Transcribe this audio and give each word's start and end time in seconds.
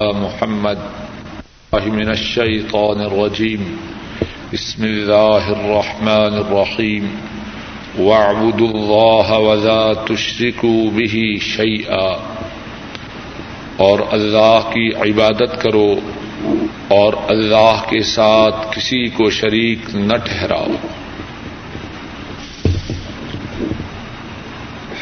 محمد. 0.00 0.78
من 1.72 2.08
الشيطان 2.08 3.00
الرجيم. 3.00 3.76
بسم 4.52 4.82
الله 4.82 5.52
الرحمن 5.60 6.34
الرحيم. 6.34 7.08
واعبدوا 7.98 8.68
الله 8.68 9.46
ولا 9.46 9.92
تشركوا 9.92 10.90
به 10.90 11.38
شيئا. 11.40 12.36
اور 13.76 13.98
اللہ 14.10 14.60
کی 14.72 14.90
عبادت 14.94 15.62
کرو 15.62 15.94
اور 16.88 17.12
اللہ 17.28 17.82
کے 17.88 18.02
ساتھ 18.02 18.76
کسی 18.76 19.08
کو 19.08 19.30
شریک 19.30 19.78
نہ 19.94 20.16
ٹھہراؤ۔ 20.24 20.66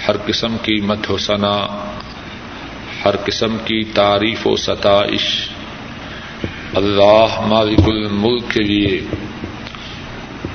ہر 0.09 0.17
قسم 0.27 0.57
کی 0.63 0.81
مت 0.81 1.11
و 1.11 1.19
ثنا 1.19 1.67
ہر 3.05 3.17
قسم 3.17 3.57
کی 3.65 3.85
تعریف 3.85 4.47
و 4.47 4.57
ستائش۔ 4.57 5.49
اللہ 6.75 7.41
مالک 7.41 7.81
الملک 7.87 8.51
کے 8.51 8.63
لیے۔ 8.63 9.01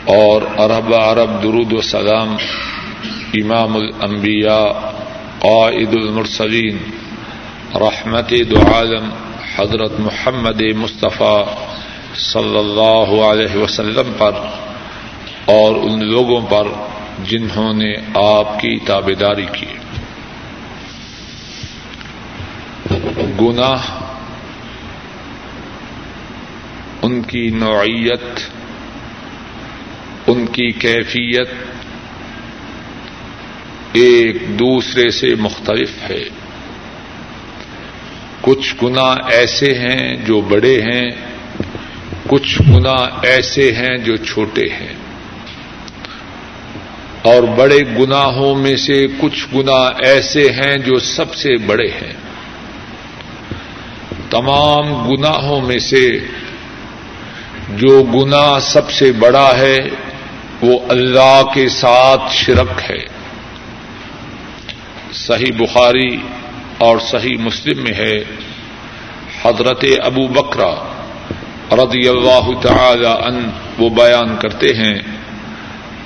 اور 0.06 0.42
عرب 0.58 0.96
عرب 0.96 1.44
درود 1.44 1.74
و 1.74 1.82
سلام 1.82 2.36
امام 3.34 3.76
الانبیاء، 3.76 4.68
قائد 5.40 5.94
المرسلین، 5.94 6.78
رحمت 7.76 8.34
دو 8.50 8.74
عالم، 8.74 9.10
حضرت 9.56 9.92
محمد 10.00 10.62
مصطفیٰ 10.62 11.46
صلی 12.16 12.58
اللہ 12.58 13.22
علیہ 13.22 13.58
وسلم 13.58 14.12
پر 14.18 14.32
اور 15.46 15.76
ان 15.76 16.06
لوگوں 16.06 16.42
پر 16.50 16.68
جنہوں 17.24 17.74
نے 17.74 17.94
آپ 18.16 18.60
کی 18.60 18.80
تابے 18.80 19.14
داری 19.14 19.46
کی۔ 19.52 19.79
گناہ، 23.42 24.14
ان 27.02 27.22
کی 27.22 27.50
نوعیت، 27.50 28.40
ان 30.28 30.46
کی 30.46 30.72
کیفیت 30.72 31.50
ایک 33.94 34.60
دوسرے 34.60 35.10
سے 35.10 35.36
مختلف 35.36 35.92
ہے۔ 36.10 36.24
کچھ 38.42 38.76
گنا 38.84 39.16
ایسے 39.32 39.74
ہیں 39.74 40.16
جو 40.26 40.42
بڑے 40.42 40.82
ہیں، 40.82 41.10
کچھ 42.28 42.62
گنا 42.62 42.96
ایسے 43.24 43.72
ہیں 43.72 43.98
جو 43.98 44.16
چھوٹے 44.16 44.70
ہیں۔ 44.70 44.94
اور 47.22 47.44
بڑے 47.44 47.80
گناہوں 48.00 48.56
میں 48.56 48.78
سے 48.78 49.08
کچھ 49.20 49.48
گنا 49.56 49.90
ایسے 50.00 50.52
ہیں 50.52 50.76
جو 50.76 51.00
سب 51.00 51.36
سے 51.36 51.58
بڑے 51.58 51.88
ہیں۔ 51.88 52.29
تمام 54.30 55.10
گناہوں 55.10 55.62
میں 55.62 55.80
سے 55.80 56.20
جو 57.70 58.04
گنا 58.04 58.60
سب 58.60 58.92
سے 58.92 59.12
بڑا 59.12 59.58
ہے، 59.58 59.78
وہ 60.62 60.80
اللہ 60.90 61.42
کے 61.54 61.70
ساتھ 61.70 62.34
شرک 62.34 62.92
ہے۔ 62.92 63.06
صحیح 65.14 65.52
بخاری 65.58 66.18
اور 66.78 66.98
صحیح 67.00 67.38
مسلم 67.38 67.84
میں 67.84 67.94
ہے۔ 67.94 68.24
حضرت 69.44 69.86
ابو 70.04 70.28
بکرا 70.28 70.76
رضی 71.72 72.10
اللہ 72.10 72.62
تعالی 72.62 73.06
ان 73.06 73.50
وہ 73.80 73.90
بیان 73.90 74.38
کرتے 74.38 74.74
ہیں۔ 74.74 75.00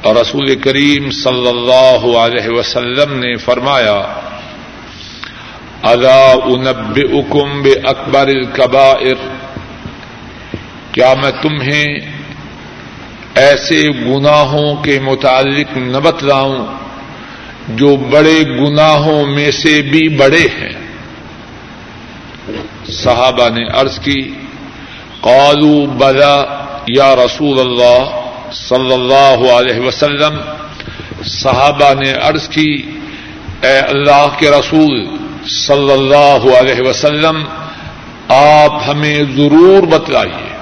اور 0.01 0.16
رسول 0.16 0.55
کریم 0.55 1.11
صلی 1.11 1.47
اللہ 1.47 2.17
علیہ 2.17 2.49
وسلم 2.49 3.13
نے 3.13 3.35
فرمایا 3.35 4.22
الا 5.83 6.31
انب 6.45 6.99
اکم 7.13 7.61
بے 7.61 7.73
اکبر 7.83 8.27
القبائر 8.27 9.15
کیا 10.91 11.13
میں 11.13 11.31
تمہیں 11.41 11.87
ایسے 13.35 13.81
گناہوں 14.05 14.75
کے 14.83 14.99
متعلق 14.99 15.77
نہ 15.77 15.97
بتلاؤں 15.97 16.66
جو 17.77 17.95
بڑے 18.11 18.39
گناہوں 18.59 19.25
میں 19.25 19.51
سے 19.51 19.81
بھی 19.81 20.07
بڑے 20.17 20.47
ہیں؟ 20.59 20.73
صحابہ 22.91 23.49
نے 23.49 23.63
عرض 23.73 23.99
کی 23.99 24.22
قالو 25.22 25.85
بلا 25.97 26.35
یا 26.88 27.16
رسول 27.16 27.59
اللہ 27.59 28.03
صلی 28.53 28.93
اللہ 28.93 29.51
علیہ 29.51 29.79
وسلم، 29.79 30.39
صحابہ 31.23 31.93
نے 31.93 32.11
عرض 32.22 32.47
کی، 32.49 32.72
اے 33.61 33.77
اللہ 33.79 34.27
کے 34.39 34.49
رسول 34.49 35.22
صلی 35.47 35.91
اللہ 35.91 36.57
علیہ 36.57 36.89
وسلم، 36.89 37.43
آپ 38.27 38.81
ہمیں 38.87 39.15
ضرور 39.15 39.83
بتلائیے۔ 39.83 40.53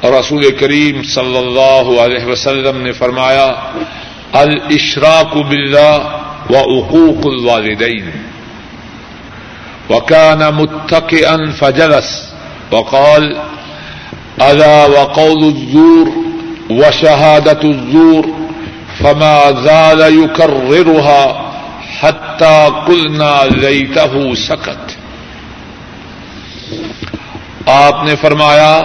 اور 0.00 0.12
رسول 0.12 0.56
کریم 0.56 1.02
صلی 1.02 1.38
اللہ 1.38 2.00
علیہ 2.00 2.24
وسلم 2.24 2.80
نے 2.80 2.92
فرمایا 2.92 3.52
الاشراق 4.32 5.36
باللہ 5.36 6.18
و 6.50 6.56
اقوق 6.56 7.26
الوالدین۔ 7.26 8.10
وكان 9.90 10.38
متكئا 10.38 11.36
فجلس۔ 11.58 12.32
وقال، 12.72 13.34
الا 14.38 14.84
وقول 14.84 15.44
الزور 15.44 16.06
وشهادة 16.70 17.70
الزور، 17.70 18.24
فما 18.98 19.50
زال 19.64 20.00
يكررها 20.00 21.44
کلنا 22.86 23.44
لیتہ 23.44 24.00
سکت۔ 24.34 24.96
آپ 27.68 28.04
نے 28.04 28.14
فرمایا، 28.16 28.76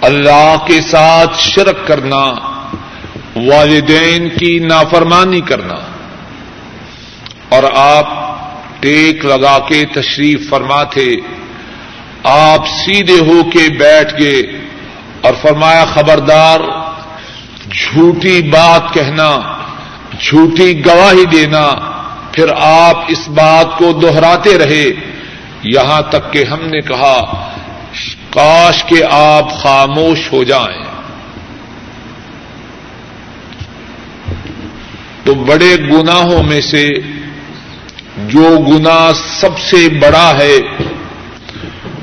اللہ 0.00 0.56
کے 0.66 0.80
ساتھ 0.80 1.40
شرک 1.40 1.86
کرنا، 1.86 2.24
والدین 3.36 4.28
کی 4.28 4.58
نافرمانی 4.58 5.40
کرنا۔ 5.40 5.74
اور 7.48 7.62
آپ 7.76 8.08
ٹیک 8.80 9.24
لگا 9.24 9.58
کے 9.68 9.84
تشریف 9.92 10.50
فرما 10.50 10.82
تھے، 10.82 11.16
آپ 12.24 12.66
سیدھے 12.66 13.18
ہو 13.18 13.50
کے 13.50 13.78
بیٹھ 13.78 14.20
گئے۔ 14.20 14.42
اور 15.20 15.34
فرمایا، 15.42 15.84
خبردار، 15.84 16.60
جھوٹی 17.72 18.42
بات 18.42 18.94
کہنا 18.94 19.63
جھوٹی 20.20 20.86
گواہی 20.86 21.24
دینا، 21.24 21.70
پھر 22.32 22.44
آپ 22.60 23.04
اس 23.08 23.28
بات 23.28 23.78
کو 23.78 23.92
دوہراتے 23.92 24.58
رہے۔ 24.58 24.84
یہاں 25.62 26.02
تک 26.02 26.32
کہ 26.32 26.44
ہم 26.44 26.58
نے 26.62 26.80
کہا، 26.80 27.50
کاش 28.30 28.84
کے 28.84 29.04
آپ 29.10 29.54
خاموش 29.62 30.32
ہو 30.32 30.44
جائیں۔ 30.44 30.84
تو 35.24 35.34
بڑے 35.34 35.76
گناہوں 35.76 36.42
میں 36.42 36.60
سے 36.60 36.88
جو 38.16 38.58
گنا 38.68 39.12
سب 39.40 39.58
سے 39.58 39.88
بڑا 39.88 40.32
ہے، 40.40 40.58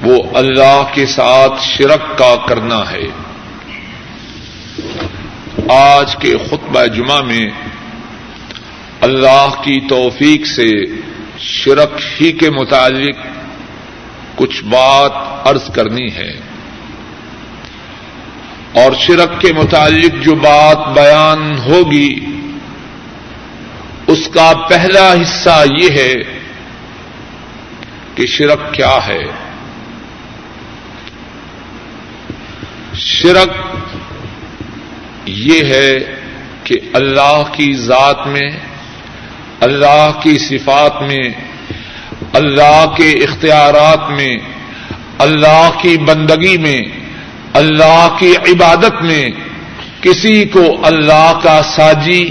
وہ 0.01 0.23
اللہ 0.33 0.83
کے 0.93 1.05
ساتھ 1.05 1.63
شرک 1.63 2.17
کا 2.17 2.35
کرنا 2.47 2.91
ہے۔ 2.91 3.03
آج 5.69 6.15
کے 6.15 6.37
خطبہ 6.37 6.85
جمعہ 6.85 7.21
میں 7.21 7.45
اللہ 9.01 9.47
کی 9.63 9.87
توفیق 9.89 10.47
سے 10.47 10.71
شرک 11.39 12.01
ہی 12.21 12.31
کے 12.31 12.49
متعلق 12.49 13.17
کچھ 14.35 14.63
بات 14.63 15.11
عرض 15.47 15.69
کرنی 15.73 16.11
ہے۔ 16.11 16.31
اور 18.73 18.91
شرک 18.99 19.41
کے 19.41 19.53
متعلق 19.53 20.23
جو 20.23 20.35
بات 20.35 20.93
بیان 20.93 21.57
ہوگی، 21.57 22.19
اس 24.07 24.29
کا 24.33 24.53
پہلا 24.69 25.13
حصہ 25.13 25.63
یہ 25.79 25.89
ہے 25.89 26.13
کہ 28.15 28.25
شرک 28.25 28.73
کیا 28.73 28.97
ہے۔ 29.07 29.23
شرک 32.93 33.77
یہ 35.25 35.63
ہے 35.63 36.15
کہ 36.63 36.79
اللہ 36.93 37.43
کی 37.51 37.73
ذات 37.73 38.27
میں 38.27 38.49
اللہ 39.61 40.11
کی 40.23 40.37
صفات 40.37 41.01
میں، 41.01 41.29
اللہ 42.33 42.85
کے 42.97 43.11
اختیارات 43.11 44.09
میں، 44.09 44.37
اللہ 45.19 45.69
کی 45.81 45.97
بندگی 45.97 46.57
میں، 46.57 46.81
اللہ 47.53 48.15
کی 48.19 48.33
عبادت 48.35 49.01
میں 49.01 49.29
کسی 50.01 50.45
کو 50.45 50.77
اللہ 50.83 51.39
کا 51.43 51.61
ساجی، 51.75 52.29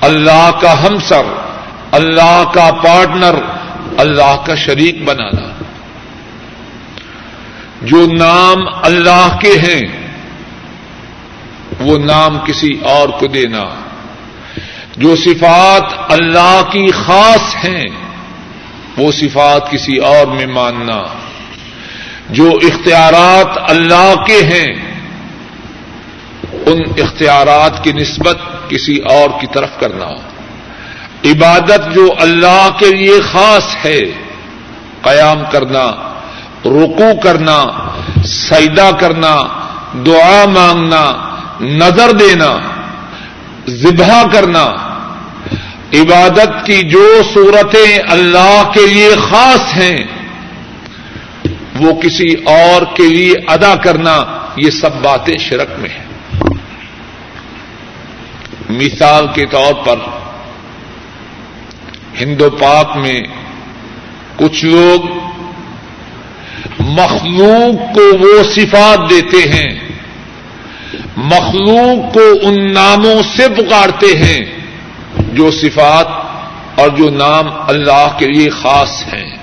اللہ 0.00 0.50
کا 0.60 0.86
ہمسر، 0.86 1.22
اللہ 1.92 2.42
کا 2.54 2.70
پارٹنر، 2.84 3.34
اللہ 3.98 4.42
کا 4.46 4.54
شریک 4.54 5.04
بنانا۔ 5.04 5.62
جو 7.82 8.06
نام 8.06 8.58
اللہ 8.82 9.36
کے 9.40 9.52
ہیں، 9.58 9.82
وہ 11.80 11.98
نام 11.98 12.38
کسی 12.38 12.72
اور 12.82 13.08
کو 13.08 13.26
دینا۔ 13.26 13.79
جو 15.00 15.16
صفات 15.16 16.12
اللہ 16.12 16.62
کی 16.72 16.90
خاص 16.90 17.64
ہیں، 17.64 17.86
وہ 18.96 19.12
صفات 19.12 19.70
کسی 19.70 19.96
اور 19.96 20.26
میں 20.26 20.46
ماننا۔ 20.46 21.02
جو 22.30 22.50
اختیارات 22.62 23.70
اللہ 23.70 24.14
کے 24.26 24.42
ہیں، 24.42 24.94
ان 26.66 26.78
اختیارات 26.98 27.84
کی 27.84 27.92
نسبت 27.92 28.38
کسی 28.68 28.98
اور 28.98 29.40
کی 29.40 29.46
طرف 29.54 29.68
کرنا۔ 29.80 30.06
عبادت 31.24 31.94
جو 31.94 32.14
اللہ 32.20 32.68
کے 32.78 32.96
لیے 32.96 33.20
خاص 33.20 33.86
ہے، 33.86 34.00
قیام 35.02 35.42
کرنا 35.52 35.90
رکو 36.64 37.20
کرنا 37.22 37.64
سیدا 38.24 38.90
کرنا، 38.90 39.42
دعا 40.06 40.44
مانگنا، 40.46 41.12
نظر 41.60 42.12
دینا، 42.12 42.58
ذبح 43.68 44.22
کرنا 44.32 44.89
عبادت 45.94 46.66
کی 46.66 46.82
جو 46.82 47.20
صورتیں 47.34 47.98
اللہ 48.08 48.70
کے 48.74 48.86
لیے 48.86 49.10
خاص 49.30 49.76
ہیں، 49.76 49.98
وہ 51.80 52.00
کسی 52.00 52.34
اور 52.44 52.96
کے 52.96 53.02
لیے 53.02 53.34
ادا 53.46 53.74
کرنا 53.74 54.24
یہ 54.56 54.70
سب 54.70 55.02
باتیں 55.02 55.38
شرک 55.38 55.68
میں 55.78 55.90
ہیں۔ 55.90 56.04
مثال 58.68 59.26
کے 59.34 59.46
طور 59.46 59.74
پر 59.74 59.96
ہندو 62.20 62.50
پاک 62.50 62.96
میں 62.96 63.20
کچھ 64.36 64.64
لوگ 64.64 65.00
مخلوق 66.80 67.94
کو 67.94 68.18
وہ 68.18 68.42
صفات 68.42 69.10
دیتے 69.10 69.48
ہیں، 69.48 69.70
مخلوق 71.16 72.14
کو 72.14 72.20
ان 72.42 72.72
ناموں 72.72 73.22
سے 73.36 73.48
پکارتے 73.48 74.18
ہیں۔ 74.18 74.59
جو 75.32 75.50
صفات 75.50 76.06
اور 76.80 76.88
جو 76.88 77.10
نام 77.10 77.44
اللہ 77.68 78.16
کے 78.18 78.26
لیے 78.26 78.50
خاص 78.50 79.02
ہیں۔ 79.02 79.36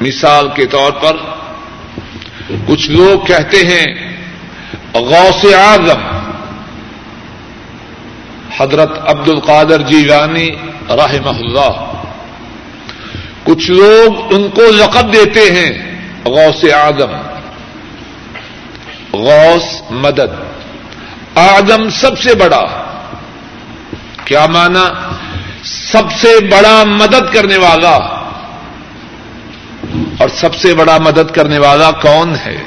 مثال 0.00 0.48
کے 0.54 0.66
طور 0.66 0.92
پر 0.92 1.16
کچھ 2.66 2.90
لوگ 2.90 3.26
کہتے 3.26 3.56
ہیں، 3.56 4.16
غوث 4.94 5.44
اعظم، 5.54 6.18
حضرت 8.60 9.08
عبد 9.08 9.28
القادر 9.28 9.80
جی 9.80 10.06
رانی 10.06 10.50
رحم 10.88 11.28
اللہ۔ 11.28 11.92
کچھ 13.44 13.70
لوگ 13.70 14.34
ان 14.34 14.48
کو 14.48 14.62
لقب 14.62 15.12
دیتے 15.12 15.40
ہیں، 15.40 16.00
غوث 16.24 16.64
اعظم۔ 16.64 17.12
غوث 19.12 19.82
مدد۔ 19.90 20.44
آدم 21.34 21.90
سب 21.90 22.18
سے 22.18 22.34
بڑا۔ 22.34 22.83
کیا 24.24 24.46
مانا؟ 24.46 24.84
سب 25.64 26.12
سے 26.12 26.40
بڑا 26.40 26.84
مدد 26.86 27.32
کرنے 27.32 27.56
والا 27.56 27.96
اور 30.18 30.28
سب 30.28 30.54
سے 30.54 30.74
بڑا 30.74 30.98
مدد 30.98 31.34
کرنے 31.34 31.58
والا 31.58 31.90
کون 31.90 32.34
ہے؟ 32.46 32.64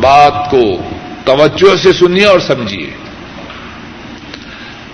بات 0.00 0.50
کو 0.50 0.62
توجہ 1.24 1.76
سے 1.76 1.92
سنیے 1.92 2.24
اور 2.24 2.38
سمجھیے۔ 2.38 2.90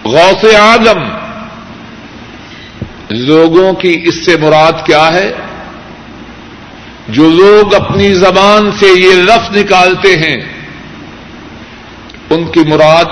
غوث 0.04 0.54
آدم 0.54 1.00
لوگوں 3.08 3.72
کی 3.72 4.02
اس 4.04 4.24
سے 4.26 4.36
مراد 4.36 4.86
کیا 4.86 5.12
ہے؟ 5.12 5.32
جو 7.08 7.30
لوگ 7.30 7.74
اپنی 7.74 8.14
زبان 8.14 8.70
سے 8.72 8.86
یہ 8.86 9.14
لفظ 9.14 9.56
نکالتے 9.56 10.16
ہیں، 10.16 10.36
ان 12.30 12.44
کی 12.44 12.60
مراد 12.60 13.04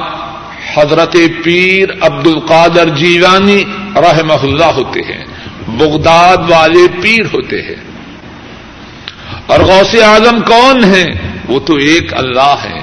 حضرت 0.74 1.16
پیر 1.44 1.88
عبد 2.00 2.26
القادر 2.26 2.88
جیوانی 2.88 3.64
رحمہ 3.96 4.42
اللہ 4.42 4.64
ہوتے 4.64 5.00
ہیں، 5.00 5.24
بغداد 5.68 6.36
والے 6.36 7.00
پیر 7.02 7.24
ہوتے 7.34 7.62
ہیں۔ 7.62 7.92
اور 9.46 9.60
غوث 9.60 10.02
اعظم 10.02 10.40
کون 10.40 10.84
ہیں؟ 10.84 11.38
وہ 11.48 11.60
تو 11.60 11.76
ایک 11.76 12.14
اللہ 12.14 12.54
ہے 12.64 12.78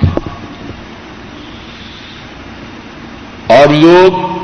اور 3.47 3.67
لوگ 3.67 4.39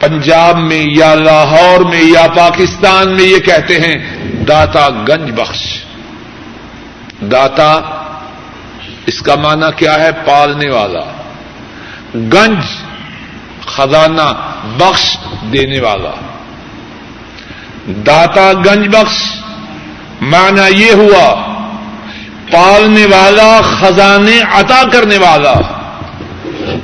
پنجاب 0.00 0.58
میں 0.58 0.86
یا 0.96 1.14
لاہور 1.14 1.80
میں 1.80 2.02
یا 2.02 2.26
پاکستان 2.36 3.12
میں 3.12 3.24
یہ 3.24 3.38
کہتے 3.38 3.80
ہیں، 3.80 4.16
داتا 4.48 4.88
گنج 4.88 5.40
بخش۔ 5.40 5.84
داتا 7.20 7.80
اس 9.06 9.22
کا 9.22 9.34
معنی 9.34 9.66
کیا 9.76 10.00
ہے؟ 10.00 10.10
پالنے 10.26 10.70
والا۔ 10.70 11.19
گنج، 12.14 12.64
خزانہ 13.66 14.52
بخش 14.78 15.16
دینے 15.52 15.80
والا۔ 15.80 16.10
داتا 17.86 18.52
گنج 18.52 18.88
بخش، 18.88 19.22
معنی 20.20 20.84
یہ 20.84 20.92
ہوا، 20.92 21.50
پالنے 22.52 23.06
والا، 23.06 23.60
خزانے 23.62 24.40
عطا 24.52 24.82
کرنے 24.92 25.18
والا۔ 25.18 25.54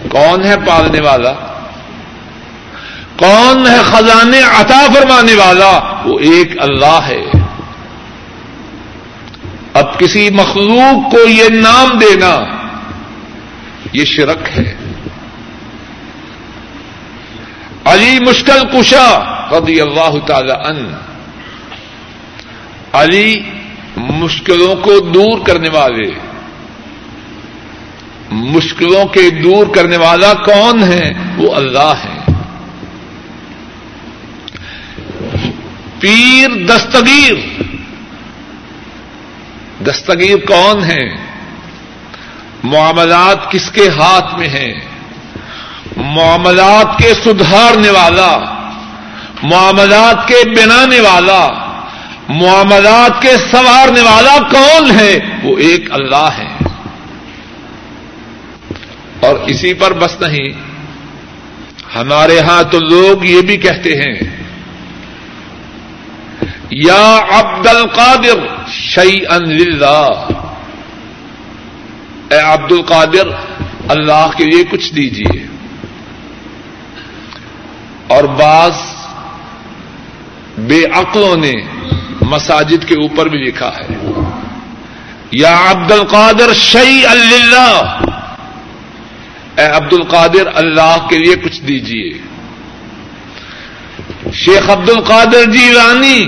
کون 0.09 0.45
ہے 0.45 0.57
پالنے 0.67 1.01
والا؟ 1.01 1.33
کون 3.17 3.67
ہے 3.67 3.83
خزانے 3.85 4.39
عطا 4.39 4.87
فرمانے 4.95 5.35
والا؟ 5.35 6.03
وہ 6.05 6.19
ایک 6.19 6.63
اللہ 6.63 7.01
ہے۔ 7.07 7.23
اب 9.75 9.99
کسی 9.99 10.31
مخلوق 10.31 11.11
کو 11.11 11.29
یہ 11.29 11.49
نام 11.49 11.99
دینا، 11.99 12.45
یہ 13.93 14.05
شرک 14.05 14.59
ہے۔ 14.59 14.86
علی 17.87 18.19
مشکل 18.19 18.67
کشا 18.73 19.21
رضی 19.59 19.81
اللہ 19.81 20.27
تعالی 20.27 20.53
ان 20.65 20.95
علی 22.93 23.43
مشکلوں 23.97 24.77
کو 24.77 25.01
دور 25.01 25.47
کرنے 25.47 25.69
والے۔ 25.69 26.11
مشکلوں 28.31 29.07
کے 29.07 29.31
دور 29.31 29.67
کرنے 29.67 29.97
والا 29.97 30.35
کون 30.35 30.83
ہے؟ 30.83 31.13
وہ 31.37 31.55
اللہ 31.55 31.93
ہے۔ 32.05 32.33
پیر 36.01 36.67
دستگیر۔ 36.67 37.63
دستگیر 39.85 40.37
کون 40.37 40.85
ہے؟ 40.85 41.09
معاملات 42.63 43.51
کس 43.51 43.71
کے 43.71 43.89
ہاتھ 43.89 44.39
میں 44.39 44.49
ہیں؟ 44.49 44.96
معاملات 45.97 46.99
کے 46.99 47.15
سدھارنے 47.15 47.91
والا، 47.91 48.39
معاملات 49.43 50.29
کے 50.29 50.49
بنانے 50.49 51.01
والا، 51.01 51.49
معاملات 52.29 53.23
کے 53.23 53.37
سنوارنے 53.51 54.01
والا 54.01 54.37
کون 54.51 54.91
ہے؟ 54.91 55.19
وہ 55.43 55.59
ایک 55.59 55.93
اللہ 55.93 56.29
ہے۔ 56.39 56.49
اور 59.21 59.35
اسی 59.47 59.75
پر 59.75 59.93
بس 59.93 60.21
نہیں، 60.21 60.53
ہمارے 61.95 62.41
ہاں 62.41 62.63
تو 62.63 62.79
لوگ 62.79 63.25
یہ 63.25 63.41
بھی 63.41 63.57
کہتے 63.57 63.97
ہیں، 63.97 64.37
یا 66.71 67.19
عبد 67.31 67.67
القادر 67.67 68.47
شعی 68.69 69.19
ان 69.31 69.51
اے 72.31 72.39
عبد 72.39 72.73
القادر، 72.73 73.29
اللہ 73.89 74.31
کے 74.37 74.45
لیے 74.45 74.65
کچھ 74.65 74.95
دیجیے 74.95 75.46
اور 78.07 78.25
بعض 78.25 78.73
بے 80.59 80.85
عقلوں 80.93 81.37
نے 81.37 81.53
مساجد 82.21 82.89
کے 82.89 82.95
اوپر 82.95 83.29
بھی 83.29 83.39
لکھا 83.39 83.69
ہے۔ 83.69 83.97
یا 85.31 85.71
عبد 85.71 85.93
القادر 85.93 86.53
شعی 86.55 87.07
اللہ 87.07 87.99
اے 89.57 89.65
عبد 89.65 89.93
القادر، 89.93 90.47
اللہ 90.55 91.07
کے 91.11 91.19
لیے 91.19 91.35
کچھ 91.35 91.61
دیجیے 91.61 92.13
شیخ 94.33 94.71
عبد 94.71 94.91
القادر 94.91 95.51
جی 95.51 95.73
رانی 95.75 96.27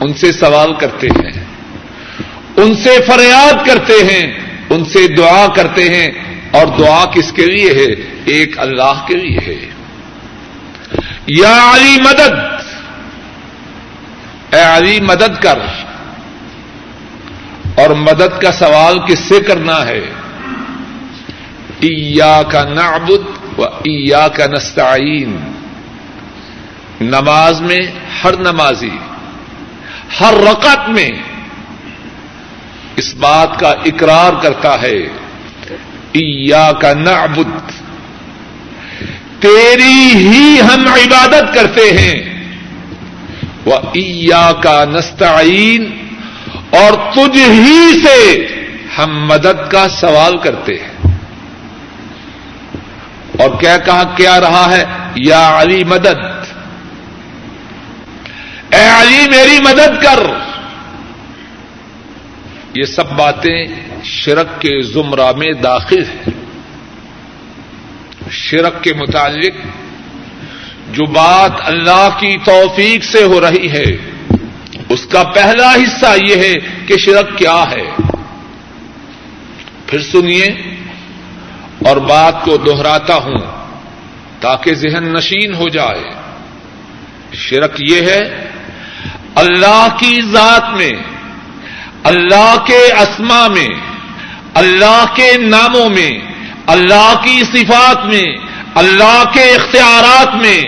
ان 0.00 0.14
سے 0.14 0.32
سوال 0.32 0.72
کرتے 0.74 1.06
ہیں، 1.06 1.44
ان 2.56 2.74
سے 2.74 2.98
فریاد 3.06 3.66
کرتے 3.66 3.92
ہیں، 3.92 4.38
ان 4.70 4.84
سے 4.84 5.08
دعا 5.08 5.46
کرتے 5.46 5.88
ہیں، 5.88 6.10
اور 6.50 6.66
دعا 6.66 7.04
کس 7.04 7.32
کے 7.32 7.46
لیے 7.46 7.70
ہے؟ 7.70 8.20
ایک 8.24 8.58
اللہ 8.58 9.04
کے 9.08 9.14
لیے 9.14 9.38
ہے۔ 9.46 9.79
یا 11.32 11.70
علی 11.74 12.00
مدد۔ 12.00 12.62
اے 14.54 14.62
علی 14.62 15.00
مدد 15.00 15.42
کر۔ 15.42 15.58
اور 17.74 17.90
مدد 17.90 18.42
کا 18.42 18.52
سوال 18.52 18.98
کس 19.06 19.18
سے 19.18 19.40
کرنا 19.40 19.86
ہے؟ 19.86 20.00
ایا 21.80 22.42
کا 22.42 22.64
نعبد 22.64 23.58
و 23.58 23.64
ایا 23.64 24.28
کا 24.28 24.46
نستعین۔ 24.46 25.52
نماز 27.00 27.60
میں 27.60 27.80
ہر 28.24 28.36
نمازی، 28.36 28.98
ہر 30.20 30.34
رقط 30.50 30.88
میں 30.88 31.10
اس 32.96 33.14
بات 33.14 33.60
کا 33.60 33.68
اقرار 33.68 34.42
کرتا 34.42 34.82
ہے۔ 34.82 34.98
ایا 36.12 36.72
کا 36.80 36.92
نعبد۔ 36.92 37.79
تیری 39.40 40.10
ہی 40.14 40.60
ہم 40.60 40.84
عبادت 40.88 41.54
کرتے 41.54 41.90
ہیں۔ 41.98 42.30
وہ 43.64 43.76
ایا 43.76 44.52
کا 44.62 44.84
نستعین، 44.84 46.06
اور 46.70 47.12
تجھ 47.12 47.38
ہی 47.38 48.02
سے 48.04 48.46
ہم 48.98 49.26
مدد 49.26 49.70
کا 49.70 49.88
سوال 49.88 50.38
کرتے 50.38 50.74
ہیں۔ 50.74 51.16
اور 53.38 53.60
کیا 53.60 53.76
کہا 53.76 54.02
کیا 54.16 54.40
رہا 54.40 54.76
ہے؟ 54.76 54.84
یا 55.14 55.62
علی 55.62 55.84
مدد۔ 55.84 56.18
اے 58.70 59.00
علی، 59.00 59.30
میری 59.30 59.58
مدد 59.60 60.02
کر۔ 60.02 60.20
یہ 62.74 62.84
سب 62.84 63.12
باتیں 63.12 63.66
شرک 64.04 64.60
کے 64.60 64.82
زمرہ 64.82 65.32
میں 65.32 65.52
داخل 65.52 66.02
ہیں۔ 66.02 66.39
شرک 68.30 68.84
کے 68.84 68.92
متعلق 68.92 69.54
جو 70.90 71.06
بات 71.06 71.52
اللہ 71.64 72.08
کی 72.20 72.36
توفیق 72.44 73.04
سے 73.04 73.24
ہو 73.24 73.40
رہی 73.40 73.70
ہے، 73.72 73.96
اس 74.88 75.06
کا 75.06 75.22
پہلا 75.22 75.74
حصہ 75.74 76.16
یہ 76.26 76.36
ہے 76.36 76.54
کہ 76.86 76.96
شرک 76.96 77.38
کیا 77.38 77.64
ہے۔ 77.70 77.90
پھر 79.86 80.00
سنیے 80.00 80.46
اور 81.86 81.96
بات 81.96 82.44
کو 82.44 82.56
دوہراتا 82.56 83.14
ہوں 83.14 83.38
تاکہ 84.40 84.74
ذہن 84.74 85.04
نشین 85.04 85.54
ہو 85.54 85.68
جائے۔ 85.68 86.04
شرک 87.32 87.72
یہ 87.78 88.00
ہے، 88.00 88.48
اللہ 89.34 89.86
کی 89.98 90.20
ذات 90.32 90.76
میں، 90.76 90.92
اللہ 92.04 92.54
کے 92.66 92.92
اسما 92.92 93.48
میں، 93.48 93.68
اللہ 94.54 95.04
کے 95.14 95.38
ناموں 95.38 95.88
میں 95.88 96.29
اللہ 96.70 97.14
کی 97.24 97.42
صفات 97.52 98.04
میں، 98.04 98.36
اللہ 98.74 99.22
کے 99.32 99.42
اختیارات 99.42 100.34
میں، 100.34 100.62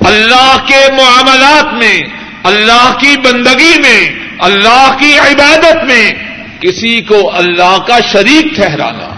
اللہ 0.00 0.56
کے 0.66 0.92
معاملات 0.92 1.74
میں، 1.74 2.02
اللہ 2.44 2.92
کی 3.00 3.16
بندگی 3.24 3.78
میں، 3.78 4.10
اللہ 4.38 4.96
کی 4.98 5.18
عبادت 5.18 5.84
میں 5.84 6.12
کسی 6.60 7.00
کو 7.02 7.30
اللہ 7.34 7.78
کا 7.86 7.98
شریک 8.12 8.54
ٹھہرانا۔ 8.54 9.08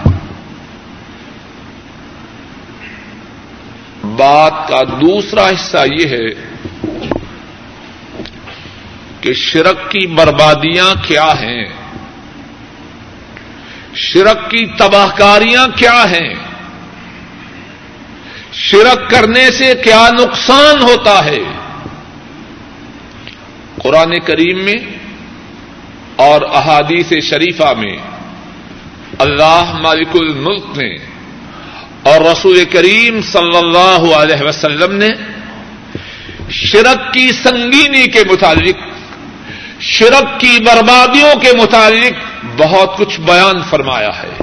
بات 4.03 4.67
کا 4.67 4.83
دوسرا 4.83 5.47
حصہ 5.47 5.77
یہ 5.99 6.07
ہے 6.07 6.27
کہ 9.21 9.33
شرک 9.33 9.91
کی 9.91 10.07
بربادیاں 10.07 10.93
کیا 11.07 11.31
ہیں؟ 11.41 11.82
شرک 13.95 14.51
کی 14.51 14.65
تباہ 14.65 15.07
کاریاں 15.17 15.67
کیا 15.67 16.03
ہیں؟ 16.11 16.33
شرک 18.53 19.09
کرنے 19.09 19.51
سے 19.51 19.73
کیا 19.83 20.09
نقصان 20.13 20.81
ہوتا 20.81 21.25
ہے؟ 21.25 21.39
قرآن 23.83 24.19
کریم 24.19 24.63
میں 24.63 24.75
اور 26.15 26.41
احادیث 26.41 27.13
شریفہ 27.23 27.73
میں 27.73 27.97
اللہ 29.19 29.77
مالک 29.81 30.15
الملک 30.15 30.77
نے 30.77 30.95
اور 32.03 32.21
رسول 32.21 32.65
کریم 32.65 33.21
صلی 33.21 33.57
اللہ 33.57 34.15
علیہ 34.15 34.43
وسلم 34.43 34.95
نے 34.95 35.09
شرک 36.49 37.13
کی 37.13 37.31
سنگینی 37.31 38.07
کے 38.07 38.19
متعلق، 38.31 38.77
شرک 39.79 40.39
کی 40.39 40.57
بربادیوں 40.63 41.39
کے 41.39 41.51
متعلق 41.61 42.32
بہت 42.57 42.97
کچھ 42.97 43.21
بیان 43.21 43.61
فرمایا 43.69 44.23
ہے۔ 44.23 44.33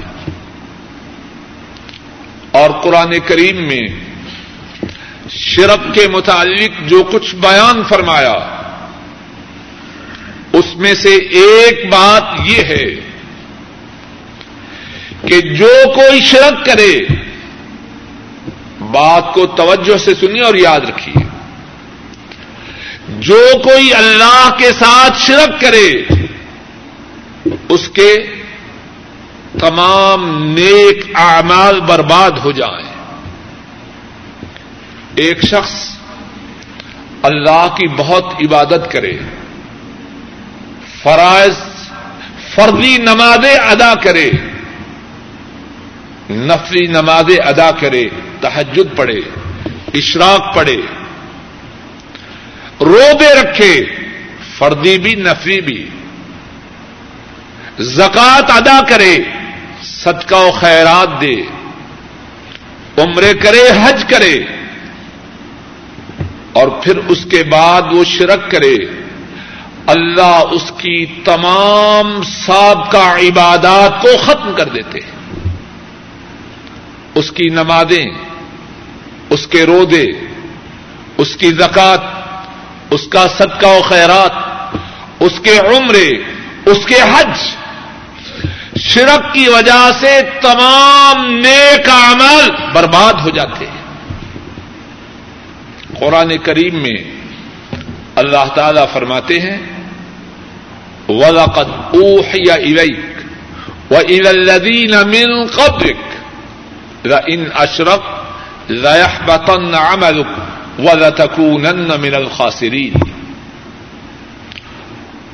اور 2.51 2.69
قرآن 2.69 3.19
کریم 3.19 3.67
میں 3.67 3.87
شرک 5.29 5.95
کے 5.95 6.07
متعلق 6.07 6.89
جو 6.89 7.03
کچھ 7.03 7.35
بیان 7.35 7.83
فرمایا، 7.89 8.61
اس 10.53 10.65
میں 10.75 10.93
سے 10.93 11.15
ایک 11.15 11.85
بات 11.91 12.23
یہ 12.45 12.63
ہے 12.63 12.85
کہ 15.27 15.41
جو 15.41 15.69
کوئی 15.95 16.21
شرک 16.21 16.65
کرے، 16.65 16.99
بات 18.79 19.33
کو 19.33 19.45
توجہ 19.45 19.97
سے 19.97 20.13
سنیے 20.19 20.41
اور 20.41 20.55
یاد 20.55 20.79
رکھیے۔ 20.79 21.23
جو 23.07 23.47
کوئی 23.63 23.93
اللہ 23.93 24.55
کے 24.57 24.71
ساتھ 24.71 25.21
شرک 25.21 25.61
کرے 25.61 25.91
اس 27.71 27.89
کے 27.89 28.13
تمام 29.59 30.43
نیک 30.43 31.15
اعمال 31.15 31.79
برباد 31.81 32.31
ہو 32.31 32.51
جائیں۔ 32.51 32.89
ایک 35.15 35.41
شخص 35.45 35.89
اللہ 37.21 37.67
کی 37.77 37.87
بہت 37.87 38.25
عبادت 38.41 38.91
کرے، 38.91 39.17
فرائض، 41.03 41.57
فردی 42.55 42.97
نمازیں 42.97 43.55
ادا 43.55 43.93
کرے، 43.95 44.31
نفلی 46.29 46.85
نمازیں 46.87 47.47
ادا 47.47 47.71
کرے 47.71 48.03
تحجد 48.41 48.95
پڑھے، 48.95 49.19
اشراق 49.93 50.55
پڑھے 50.55 50.77
روبے 52.81 53.33
رکھے، 53.41 53.85
فردی 54.57 54.97
بھی 54.97 55.15
نفری 55.15 55.61
بھی۔ 55.61 55.89
زکات 57.79 58.51
ادا 58.51 58.79
کرے، 58.89 59.17
صدقہ 59.83 60.35
و 60.35 60.51
خیرات 60.51 61.21
دے، 61.21 61.35
عمرے 62.97 63.33
کرے، 63.33 63.69
حج 63.83 64.03
کرے، 64.09 64.43
اور 66.53 66.67
پھر 66.67 66.97
اس 66.97 67.25
کے 67.31 67.43
بعد 67.43 67.81
وہ 67.91 68.03
شرک 68.03 68.51
کرے۔ 68.51 68.75
اللہ 69.87 70.43
اس 70.51 70.71
کی 70.77 71.05
تمام 71.05 72.21
سابقہ 72.45 72.97
عبادات 72.97 74.01
کو 74.01 74.07
ختم 74.25 74.53
کر 74.57 74.65
دیتے 74.65 74.99
ہیں۔ 74.99 75.11
اس 77.15 77.31
کی 77.31 77.49
نمازیں، 77.49 78.05
اس 79.29 79.47
کے 79.47 79.65
رودے 79.65 80.05
اس 81.17 81.35
کی 81.35 81.51
زکات 81.51 81.99
اس 82.89 83.07
کا 83.07 83.27
صدقہ 83.27 83.67
و 83.67 83.81
خیرات، 83.89 84.31
اس 85.19 85.39
کے 85.43 85.59
عمرے، 85.59 86.09
اس 86.65 86.77
کے 86.85 86.95
حج۔ 86.95 87.55
شرک 88.83 89.33
کی 89.33 89.47
وجہ 89.47 89.91
سے 89.99 90.21
تمام 90.41 91.33
نیک 91.33 91.89
عمل 91.89 92.49
برباد 92.73 93.13
ہو 93.13 93.29
جاتے 93.29 93.65
ہیں۔ 93.65 93.81
قرآن 95.99 96.37
کریم 96.37 96.81
میں 96.81 97.11
اللہ 98.15 98.45
تعالی 98.55 98.81
فرماتے 98.93 99.39
ہیں، 99.39 99.57
وَلَقَدْ 101.09 101.67
أُوحِيَ 101.93 102.53
إِلَيْكَ 102.53 103.21
وَإِلَى 103.93 104.27
الَّذِينَ 104.27 105.03
مِن 105.03 105.45
قَبْلِكَ 105.55 105.99
لَئِنْ 107.07 107.63
أَشْرَكْتَ 107.63 108.21
لَيَحْبَطَنَّ 108.71 109.75
عَمَلُكَ 109.75 110.29
وَلَتَكُونَنَّ 110.81 111.97
مِنَ 111.97 112.15
الْخَاسِرِينَ۔ 112.15 113.03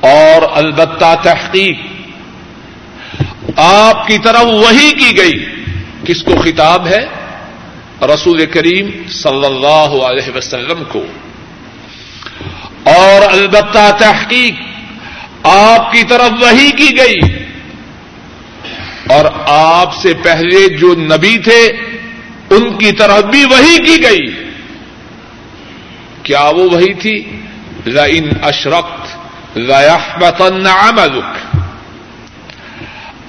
اور 0.00 0.42
البتہ 0.54 1.14
تحقیق 1.22 1.76
آپ 3.56 4.06
کی 4.06 4.18
طرف 4.18 4.44
وہی 4.44 4.92
کی 4.92 5.16
گئی۔ 5.16 5.62
کس 6.04 6.22
کو 6.22 6.30
خطاب 6.44 6.86
ہے؟ 6.86 7.04
رسول 8.02 8.46
کریم 8.46 9.08
صلی 9.08 9.46
اللہ 9.46 10.04
علیہ 10.04 10.36
وسلم 10.36 10.82
کو۔ 10.88 11.04
اور 12.84 13.32
البتہ 13.32 13.90
تحقیق 13.98 14.54
آپ 15.46 15.92
کی 15.92 16.02
طرف 16.02 16.30
وہی 16.40 16.70
کی 16.70 16.98
گئی۔ 16.98 17.44
اور 19.08 19.24
آپ 19.46 19.94
سے 19.96 20.14
پہلے 20.22 20.76
جو 20.76 20.94
نبی 20.94 21.38
تھے، 21.38 21.66
ان 22.50 22.78
کی 22.78 22.92
طرف 22.92 23.24
بھی 23.24 23.44
وہی 23.44 23.78
کی 23.84 24.02
گئی۔ 24.02 24.44
کیا 26.22 26.42
وہ 26.42 26.62
وہی 26.70 26.94
تھی؟ 26.94 27.40
لئن 27.86 28.28
اشرقت 28.42 29.16
ليحبطن 29.58 30.66
عملك 30.66 31.47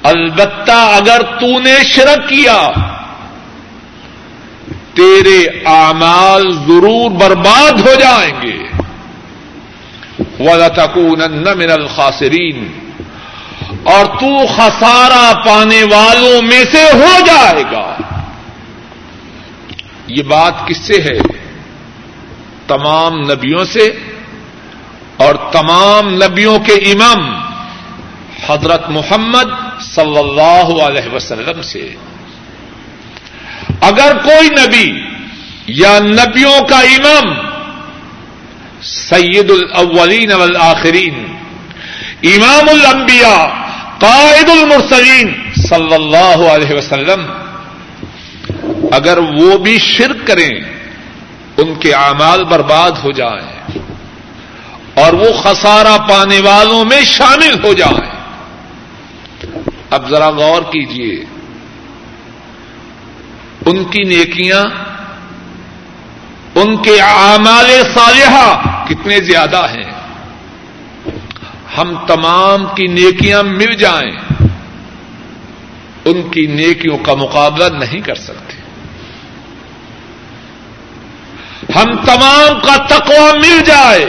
البتہ 0.09 0.71
اگر 0.71 1.21
تو 1.21 1.59
نے 1.59 1.75
شرک 1.83 2.29
کیا، 2.29 2.71
تیرے 4.93 5.59
اعمال 5.65 6.51
ضرور 6.51 7.11
برباد 7.11 7.71
ہو 7.71 7.93
جائیں 7.99 8.41
گے۔ 8.41 8.63
وَلَتَكُونَنَّ 10.39 11.55
مِنَ 11.55 11.71
الْخَاسِرِينَ۔ 11.71 12.89
اور 13.83 14.05
تو 14.05 14.47
خسارہ 14.47 15.33
پانے 15.45 15.83
والوں 15.83 16.41
میں 16.41 16.63
سے 16.71 16.83
ہو 16.93 17.19
جائے 17.25 17.63
گا۔ 17.71 17.97
یہ 20.07 20.23
بات 20.23 20.67
کس 20.67 20.77
سے 20.77 21.01
ہے؟ 21.01 21.19
تمام 22.67 23.13
نبیوں 23.19 23.65
سے 23.65 23.91
اور 25.17 25.35
تمام 25.51 26.13
نبیوں 26.13 26.59
کے 26.59 26.73
امام۔ 26.73 27.48
حضرت 28.47 28.89
محمد 28.89 29.81
صلی 29.81 30.17
اللہ 30.17 30.83
علیہ 30.83 31.13
وسلم 31.13 31.61
سے۔ 31.61 31.95
اگر 33.81 34.17
کوئی 34.23 34.49
نبی 34.49 35.01
یا 35.67 35.99
نبیوں 35.99 36.61
کا 36.61 36.79
امام 36.79 37.49
سید 38.83 39.51
الاولین 39.51 40.31
والآخرین، 40.31 41.35
امام 42.23 42.69
الانبیاء، 42.69 43.45
قائد 43.99 44.49
المرسلین 44.49 45.33
صلی 45.69 45.93
اللہ 45.93 46.47
علیہ 46.47 46.77
وسلم، 46.77 47.25
اگر 48.91 49.17
وہ 49.17 49.57
بھی 49.57 49.79
شرک 49.79 50.27
کریں، 50.27 50.51
ان 51.57 51.75
کے 51.75 51.93
اعمال 51.93 52.43
برباد 52.43 52.91
ہو 52.91 53.11
جائیں 53.11 53.79
اور 54.93 55.13
وہ 55.13 55.33
خسارہ 55.43 55.97
پانے 56.09 56.39
والوں 56.39 56.85
میں 56.85 57.01
شامل 57.01 57.63
ہو 57.63 57.73
جائیں۔ 57.73 58.08
اب 59.89 60.09
ذرا 60.09 60.29
غور 60.29 60.61
کیجیے 60.61 61.25
ان 63.65 63.83
کی 63.83 64.03
نیکیاں، 64.03 64.63
ان 66.55 66.77
کے 66.77 67.01
اعمال 67.01 67.81
صالحہ 67.95 68.61
کتنے 68.87 69.19
زیادہ 69.19 69.65
ہیں۔ 69.69 69.91
ہم 71.77 72.05
تمام 72.07 72.65
کی 72.75 72.87
نیکیاں 72.87 73.43
مل 73.43 73.73
جائیں۔ 73.73 74.43
ان 76.05 76.29
کی 76.29 76.47
نیکیوں 76.47 76.97
کا 76.97 77.13
مقابلہ 77.13 77.63
نہیں 77.77 78.01
کر 78.01 78.15
سکتے۔ 78.15 78.53
ہم 81.75 81.97
تمام 82.05 82.59
کا 82.59 82.75
تقوا 82.75 83.33
مل 83.33 83.59
جائے۔ 83.65 84.05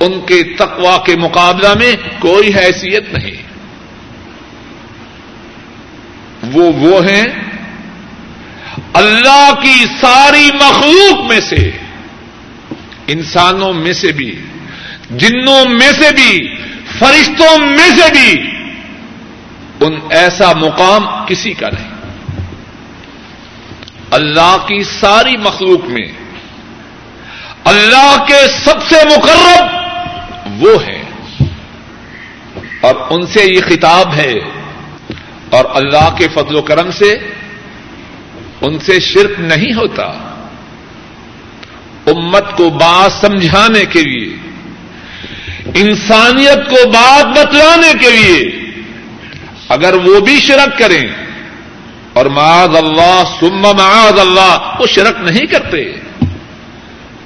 ان 0.00 0.20
کے 0.20 0.42
تقوا 0.42 0.98
کے 1.06 1.16
مقابلہ 1.16 1.68
میں 1.78 1.92
کوئی 2.18 2.54
حیثیت 2.54 3.12
نہیں۔ 3.12 3.51
وہ 6.42 6.72
وہ 6.72 7.06
ہیں 7.06 7.26
اللہ 8.94 9.50
کی 9.62 9.84
ساری 10.00 10.50
مخلوق 10.54 11.30
میں 11.30 11.40
سے، 11.40 11.70
انسانوں 13.06 13.72
میں 13.72 13.92
سے 13.92 14.12
بھی، 14.12 14.42
جنوں 15.10 15.64
میں 15.64 15.92
سے 15.92 16.12
بھی، 16.12 16.56
فرشتوں 16.98 17.58
میں 17.58 17.90
سے 17.96 18.10
بھی 18.12 18.42
ان 19.80 19.98
ایسا 20.10 20.52
مقام 20.52 21.26
کسی 21.26 21.54
کا 21.54 21.68
نہیں۔ 21.68 21.92
اللہ 24.10 24.56
کی 24.68 24.84
ساری 25.00 25.36
مخلوق 25.36 25.84
میں 25.84 26.06
اللہ 27.64 28.24
کے 28.28 28.48
سب 28.64 28.82
سے 28.88 28.96
مقرب 29.06 29.64
وہ 30.62 30.86
ہے 30.86 31.02
اور 32.80 32.94
ان 33.10 33.26
سے 33.26 33.44
یہ 33.44 33.60
خطاب 33.68 34.14
ہے 34.14 34.34
اور 35.52 35.64
اللہ 35.74 36.14
کے 36.18 36.28
فضل 36.28 36.54
و 36.54 36.62
کرم 36.62 36.90
سے 36.90 37.18
ان 38.60 38.78
سے 38.78 39.00
شرک 39.00 39.40
نہیں 39.40 39.74
ہوتا۔ 39.74 40.04
امت 42.06 42.56
کو 42.56 42.70
بات 42.70 43.12
سمجھانے 43.12 43.84
کے 43.84 44.02
لیے، 44.02 44.36
انسانیت 45.74 46.70
کو 46.70 46.88
بات 46.88 47.38
بتلانے 47.38 47.92
کے 48.00 48.10
لیے 48.10 48.70
اگر 49.68 49.94
وہ 49.94 50.20
بھی 50.20 50.40
شرک 50.40 50.78
کریں 50.78 51.08
اور 52.12 52.26
معاذ 52.26 52.76
اللہ 52.76 53.22
سم 53.40 53.60
معاذ 53.60 54.18
اللہ، 54.20 54.76
وہ 54.78 54.86
شرک 54.86 55.30
نہیں 55.30 55.46
کرتے۔ 55.46 55.92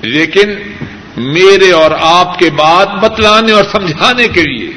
لیکن 0.02 0.50
میرے 1.16 1.72
اور 1.72 1.90
آپ 2.00 2.38
کے 2.38 2.50
بات 2.50 2.88
بتلانے 2.88 3.52
اور 3.52 3.64
سمجھانے 3.72 4.28
کے 4.28 4.42
لیے 4.42 4.72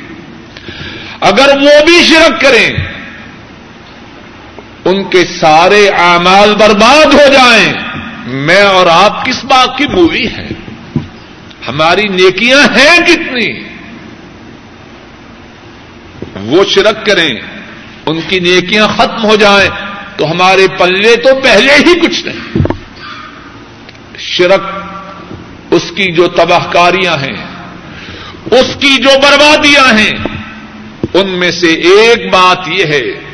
اگر 1.21 1.57
وہ 1.61 1.85
بھی 1.85 2.03
شرک 2.03 2.41
کریں 2.41 2.98
ان 4.85 5.03
کے 5.03 5.23
سارے 5.39 5.89
اعمال 5.89 6.55
برباد 6.55 7.13
ہو 7.13 7.33
جائیں۔ 7.33 7.73
میں 8.25 8.61
اور 8.61 8.87
آپ 8.87 9.25
کس 9.25 9.43
بات 9.43 9.77
کی 9.77 9.87
مووی 9.87 10.27
ہیں؟ 10.27 10.49
ہماری 11.67 12.03
نیکیاں 12.03 12.63
ہیں 12.77 13.07
کتنی؟ 13.07 13.63
وہ 16.35 16.63
شرک 16.63 17.05
کریں، 17.05 17.29
ان 18.05 18.19
کی 18.27 18.39
نیکیاں 18.39 18.87
ختم 18.97 19.23
ہو 19.23 19.35
جائیں، 19.35 19.69
تو 20.17 20.31
ہمارے 20.31 20.67
پلے 20.67 21.15
تو 21.15 21.29
پہلے 21.43 21.73
ہی 21.73 21.99
کچھ 21.99 22.25
نہیں۔ 22.25 22.57
شرک 24.17 24.61
اس 25.71 25.91
کی 25.95 26.11
جو 26.11 26.27
تباہ 26.27 26.71
کاریاں 26.71 27.17
ہیں، 27.17 27.45
اس 28.51 28.75
کی 28.79 28.97
جو 28.97 29.09
بربادیاں 29.21 29.99
ہیں، 29.99 30.13
ان 31.13 31.27
میں 31.27 31.51
سے 31.51 31.67
ایک 31.67 32.33
بات 32.33 32.67
یہ 32.67 32.85
ہے 32.85 33.28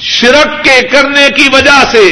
شرک 0.00 0.64
کے 0.64 0.88
کرنے 0.88 1.28
کی 1.36 1.48
وجہ 1.52 1.84
سے 1.92 2.10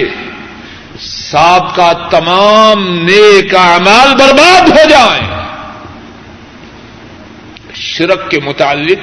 ساب 1.01 1.77
کا 1.77 1.93
تمام 1.93 3.05
نیک 3.05 3.55
اعمال 3.55 4.15
برباد 4.19 4.69
ہو 4.69 4.89
جائیں۔ 4.89 5.47
شرک 7.75 8.31
کے 8.31 8.41
متعلق 8.41 8.99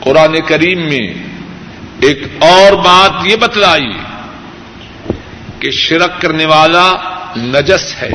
قرآن 0.00 0.40
کریم 0.40 0.78
میں 0.78 1.14
ایک 2.00 2.22
اور 2.40 2.72
بات 2.72 3.26
یہ 3.26 3.36
بتلائی 3.36 3.92
کہ 5.60 5.70
شرک 5.70 6.20
کرنے 6.20 6.44
والا 6.44 6.92
نجس 7.36 8.02
ہے، 8.02 8.10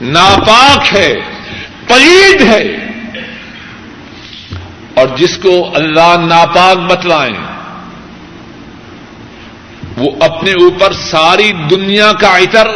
ناپاک 0.00 0.96
ہے، 0.96 1.14
پلید 1.86 2.40
ہے۔ 2.40 2.76
اور 4.94 5.08
جس 5.16 5.38
کو 5.42 5.70
اللہ 5.74 6.16
ناپاک 6.28 6.78
بتلائیں 6.78 7.51
وہ 9.96 10.10
اپنے 10.20 10.52
اوپر 10.52 10.92
ساری 10.92 11.52
دنیا 11.52 12.12
کا 12.12 12.38
عطر 12.38 12.68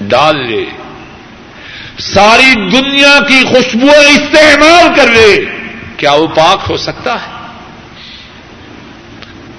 ڈال 0.00 0.46
لے، 0.46 0.64
ساری 1.98 2.54
دنیا 2.70 3.18
کی 3.28 3.42
خوشبو 3.44 3.90
استعمال 4.10 4.88
کر 4.96 5.10
لے، 5.10 5.44
کیا 5.96 6.12
وہ 6.12 6.26
پاک 6.26 6.70
ہو 6.70 6.76
سکتا 6.76 7.14
ہے؟ 7.14 7.36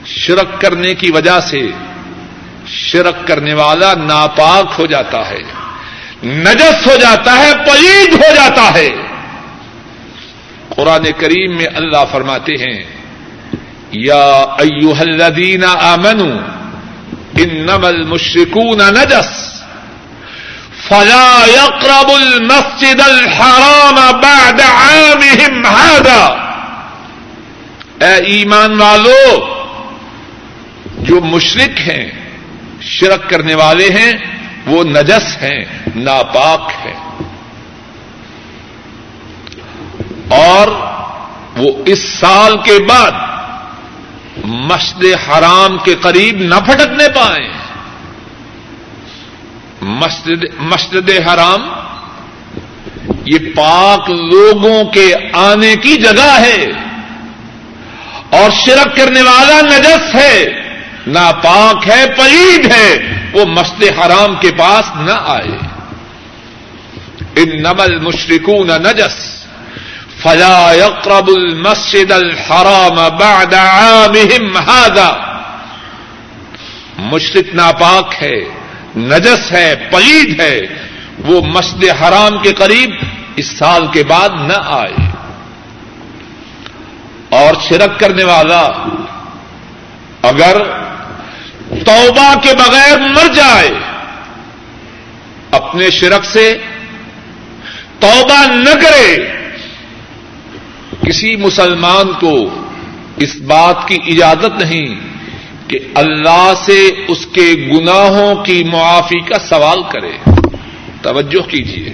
شرک 0.05 0.61
کرنے 0.61 0.95
کی 0.95 1.11
وجہ 1.11 1.39
سے 1.39 1.61
شرک 2.67 3.27
کرنے 3.27 3.53
والا 3.53 3.93
ناپاک 3.93 4.79
ہو 4.79 4.85
جاتا 4.85 5.29
ہے، 5.29 5.41
نجس 6.23 6.87
ہو 6.87 6.95
جاتا 6.95 7.37
ہے، 7.37 7.51
پلید 7.65 8.13
ہو 8.13 8.33
جاتا 8.35 8.73
ہے۔ 8.73 8.89
قرآن 10.69 11.05
کریم 11.17 11.55
میں 11.57 11.67
اللہ 11.75 12.03
فرماتے 12.11 12.53
ہیں 12.53 12.98
یا 13.91 14.45
ایوہ 14.57 14.99
الذین 14.99 15.63
آمنوا 15.63 16.37
انما 17.35 17.87
المشرکون 17.87 18.77
نجس 18.77 19.63
فلا 20.87 21.45
يقرب 21.47 22.11
المسجد 22.11 23.01
الحرام 23.01 24.21
بعد 24.21 24.61
عامهم 24.61 25.65
هذا 25.65 26.49
اے 27.99 28.13
ایمان 28.15 28.81
والو، 28.81 29.45
جو 30.97 31.21
مشرک 31.21 31.89
ہیں، 31.89 32.11
شرک 32.81 33.29
کرنے 33.29 33.55
والے 33.55 33.89
ہیں، 33.89 34.13
وہ 34.65 34.83
نجس 34.83 35.41
ہیں، 35.41 35.65
ناپاک 35.95 36.71
ہیں۔ 36.85 36.99
اور 40.27 40.67
وہ 41.57 41.71
اس 41.85 41.99
سال 42.19 42.57
کے 42.57 42.79
بعد 42.79 43.28
مسجد 44.43 45.29
حرام 45.29 45.77
کے 45.77 45.95
قریب 45.95 46.37
نہ 46.37 46.55
پھٹکنے 46.65 47.09
پائیں۔ 47.15 47.49
مسجد 49.81 50.43
مسجد 50.59 51.09
حرام، 51.27 51.69
یہ 53.25 53.39
پاک 53.55 54.09
لوگوں 54.09 54.83
کے 54.83 55.13
آنے 55.33 55.75
کی 55.75 55.95
جگہ 55.95 56.39
ہے۔ 56.39 56.65
اور 58.29 58.49
شرک 58.65 58.95
کرنے 58.95 59.21
والا 59.21 59.61
نجس 59.61 60.15
ہے 60.15 60.45
نہ 61.07 61.31
پاک 61.43 61.87
ہے، 61.87 62.05
پلید 62.17 62.65
ہے، 62.65 63.13
وہ 63.31 63.45
مسجد 63.45 63.83
حرام 63.83 64.35
کے 64.41 64.51
پاس 64.57 64.85
نہ 64.95 65.11
آئے۔ 65.11 65.57
ان 67.35 67.61
نمل 67.61 67.99
مشرقوں 67.99 68.65
نہ 68.65 68.73
نجس۔ 68.73 69.38
فلا 70.23 70.73
يقرب 70.73 71.27
المسجد 71.27 72.11
الحرام 72.11 72.95
بعد 72.95 73.53
عامهم 73.53 74.57
هذا. 74.57 75.11
مشرق 76.97 77.55
ناپاک 77.55 78.13
ہے، 78.21 78.41
نجس 78.97 79.51
ہے، 79.51 79.75
پلید 79.91 80.39
ہے، 80.39 80.61
وہ 81.25 81.41
مسجد 81.41 81.83
حرام 81.83 82.37
کے 82.37 82.53
قریب 82.53 82.89
اس 83.35 83.57
سال 83.59 83.87
کے 83.87 84.03
بعد 84.03 84.29
نہ 84.29 84.53
آئے۔ 84.65 85.09
اور 87.29 87.53
شرک 87.69 87.99
کرنے 87.99 88.23
والا 88.23 88.63
اگر 90.21 90.57
توبہ 91.69 92.33
کے 92.43 92.53
بغیر 92.53 92.97
مر 92.97 93.33
جائے، 93.33 93.69
اپنے 95.51 95.89
شرک 95.89 96.25
سے 96.25 96.57
توبہ 97.99 98.47
نہ 98.47 98.73
کرے 98.81 99.38
کسی 101.01 101.35
مسلمان 101.35 102.13
کو 102.13 102.49
اس 103.17 103.35
بات 103.35 103.87
کی 103.87 103.97
اجازت 104.07 104.61
نہیں 104.61 104.95
کہ 105.67 105.79
اللہ 105.95 106.53
سے 106.65 106.89
اس 107.07 107.25
کے 107.25 107.69
گناہوں 107.73 108.43
کی 108.43 108.63
معافی 108.63 109.19
کا 109.19 109.39
سوال 109.49 109.81
کرے۔ 109.89 110.31
توجہ 111.01 111.49
کیجیے 111.49 111.93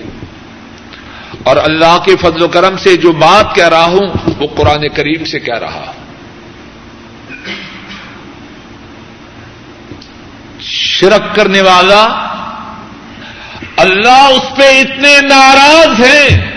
اور 1.43 1.57
اللہ 1.57 1.97
کے 2.05 2.15
فضل 2.15 2.41
و 2.41 2.47
کرم 2.47 2.77
سے 2.77 2.97
جو 2.97 3.11
بات 3.11 3.55
کہہ 3.55 3.67
رہا 3.67 3.85
ہوں، 3.85 4.07
وہ 4.39 4.47
قرآن 4.55 4.87
کریم 4.89 5.25
سے 5.25 5.39
کہہ 5.39 5.57
رہا۔ 5.57 5.91
شرک 10.61 11.35
کرنے 11.35 11.61
والا، 11.61 12.03
اللہ 13.77 14.29
اس 14.31 14.57
پہ 14.57 14.63
اتنے 14.63 15.17
ناراض 15.21 16.03
ہیں 16.05 16.54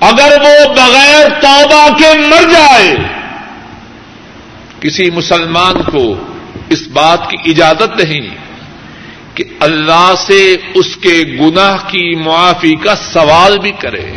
اگر 0.00 0.36
وہ 0.40 0.74
بغیر 0.74 1.28
توبہ 1.40 1.88
کے 1.98 2.18
مر 2.18 2.50
جائے، 2.50 2.96
کسی 4.80 5.10
مسلمان 5.10 5.82
کو 5.82 6.24
اس 6.68 6.88
بات 6.88 7.30
کی 7.30 7.50
اجازت 7.50 8.04
نہیں 8.04 8.28
کہ 9.34 9.44
اللہ 9.60 10.14
سے 10.26 10.56
اس 10.74 10.96
کے 10.96 11.24
گناہ 11.40 11.76
کی 11.76 12.14
معافی 12.14 12.74
کا 12.74 12.94
سوال 12.96 13.58
بھی 13.58 13.72
کرے۔ 13.72 14.12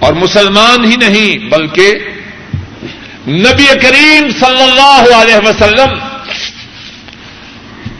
اور 0.00 0.12
مسلمان 0.12 0.84
ہی 0.84 0.96
نہیں، 0.96 1.48
بلکہ 1.48 1.94
نبی 3.26 3.66
کریم 3.82 4.30
صلی 4.40 4.62
اللہ 4.62 5.14
علیہ 5.14 5.48
وسلم 5.48 5.98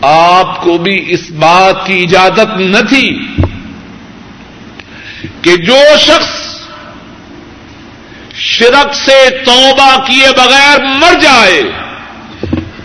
آپ 0.03 0.62
کو 0.62 0.79
بھی 0.79 1.05
اس 1.09 1.31
بات 1.31 1.87
کی 1.87 2.03
اجازت 2.03 2.57
نہ 2.57 2.81
تھی 2.88 3.18
کہ 5.42 5.57
جو 5.57 5.79
شخص 5.98 6.48
شرک 8.35 8.94
سے 8.94 9.31
توبہ 9.44 10.07
کیے 10.07 10.29
بغیر 10.37 10.79
مر 10.85 11.20
جائے، 11.20 11.62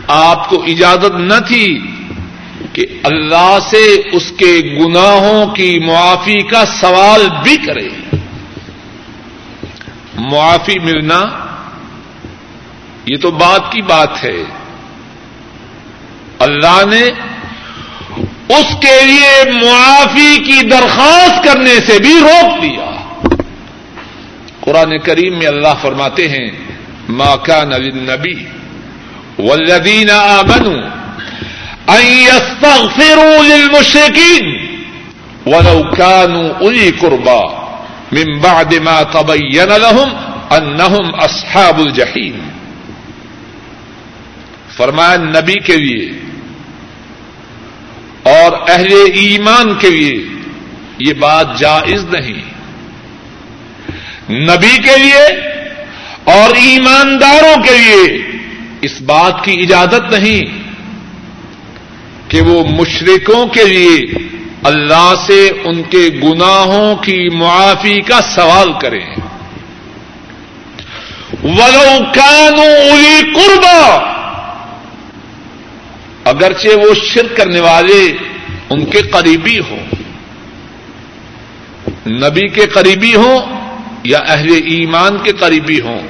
آپ 0.07 0.49
کو 0.49 0.63
اجازت 0.63 1.15
نہ 1.15 1.39
تھی 1.47 1.79
کہ 2.73 2.85
اللہ 3.03 3.57
سے 3.69 4.01
اس 4.11 4.33
کے 4.37 4.79
گناہوں 4.81 5.45
کی 5.45 5.79
معافی 5.79 6.41
کا 6.41 6.65
سوال 6.65 7.27
بھی 7.43 7.57
کرے۔ 7.57 7.89
معافی 10.15 10.79
ملنا 10.79 11.21
یہ 13.05 13.17
تو 13.17 13.31
بات 13.31 13.71
کی 13.71 13.81
بات 13.81 14.23
ہے۔ 14.23 14.43
اللہ 16.39 16.85
نے 16.89 17.03
اس 18.59 18.75
کے 18.81 19.05
لیے 19.05 19.51
معافی 19.51 20.43
کی 20.43 20.61
درخواست 20.61 21.43
کرنے 21.43 21.75
سے 21.87 21.99
بھی 21.99 22.19
روک 22.19 22.61
دیا۔ 22.61 22.89
قرآن 24.61 24.97
کریم 24.97 25.37
میں 25.37 25.47
اللہ 25.47 25.73
فرماتے 25.81 26.27
ہیں 26.27 26.49
ماں 27.09 27.37
کا 27.37 27.63
نلین 27.63 27.97
نبی 27.97 28.45
آمنوا 30.11 30.89
ان 31.87 32.05
يستغفروا 32.05 33.43
للمشركين 33.43 34.45
ولو 35.45 35.83
كانوا 35.97 36.49
اولي 36.59 36.91
قربا 36.91 37.41
من 38.11 38.39
بعد 38.39 38.73
ما 38.73 39.03
تبين 39.03 39.71
لهم 39.85 40.09
انهم 40.49 41.15
اصحاب 41.19 41.79
الجحیم۔ 41.79 42.49
فرمایا، 44.77 45.17
نبی 45.17 45.53
کے 45.53 45.75
لیے 45.75 46.22
اور 48.23 48.69
اہل 48.69 48.93
ایمان 49.13 49.75
کے 49.75 49.89
لیے 49.89 50.25
یہ 50.99 51.13
بات 51.13 51.59
جائز 51.59 52.03
نہیں۔ 52.03 52.53
نبی 54.29 54.77
کے 54.77 54.97
لیے 54.97 55.25
اور 56.23 56.55
ایمانداروں 56.55 57.63
کے 57.63 57.77
لیے 57.77 58.23
اس 58.81 59.01
بات 59.01 59.43
کی 59.43 59.59
اجازت 59.62 60.13
نہیں 60.13 60.63
کہ 62.27 62.41
وہ 62.41 62.63
مشرقوں 62.63 63.47
کے 63.47 63.63
لیے 63.63 63.99
اللہ 64.63 65.13
سے 65.27 65.51
ان 65.63 65.83
کے 65.83 66.09
گناہوں 66.23 66.95
کی 66.95 67.29
معافی 67.36 68.01
کا 68.01 68.19
سوال 68.36 68.71
کریں۔ 68.81 69.05
ولو 71.43 72.03
کانو 72.13 72.93
الی 72.93 73.31
قربا 73.36 74.12
اگرچہ 76.25 76.77
وہ 76.77 76.93
شرک 77.03 77.36
کرنے 77.38 77.59
والے 77.59 78.01
ان 78.69 78.83
کے 78.86 79.01
قریبی 79.12 79.57
ہوں، 79.59 79.83
نبی 82.19 82.47
کے 82.55 82.65
قریبی 82.73 83.13
ہوں 83.15 83.39
یا 84.03 84.19
اہل 84.27 84.53
ایمان 84.53 85.17
کے 85.23 85.31
قریبی 85.39 85.79
ہوں، 85.81 86.01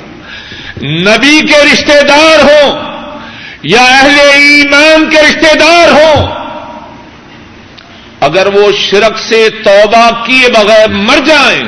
نبی 1.08 1.40
کے 1.48 1.64
رشتے 1.64 2.02
دار 2.08 2.44
ہوں 2.44 2.80
یا 3.64 3.84
اہل 3.90 4.20
ایمان 4.20 5.10
کے 5.10 5.22
رشتے 5.22 5.54
دار 5.60 5.92
ہوں، 5.92 6.28
اگر 8.22 8.48
وہ 8.54 8.72
شرک 8.80 9.18
سے 9.20 9.48
توبہ 9.64 10.10
کیے 10.26 10.48
بغیر 10.54 10.90
مر 11.08 11.26
جائیں، 11.26 11.64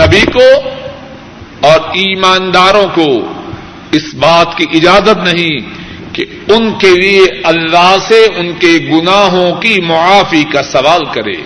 نبی 0.00 0.24
کو 0.32 0.48
اور 1.68 1.80
ایمانداروں 1.94 2.86
کو 2.94 3.10
اس 3.92 4.14
بات 4.18 4.56
کی 4.58 4.64
اجازت 4.72 5.24
نہیں 5.24 5.78
کہ 6.12 6.24
ان 6.48 6.78
کے 6.78 6.90
لیے 6.90 7.26
اللہ 7.44 7.96
سے 8.08 8.26
ان 8.36 8.52
کے 8.52 8.78
گناہوں 8.92 9.60
کی 9.60 9.80
معافی 9.80 10.44
کا 10.44 10.62
سوال 10.62 11.04
کرے۔ 11.04 11.36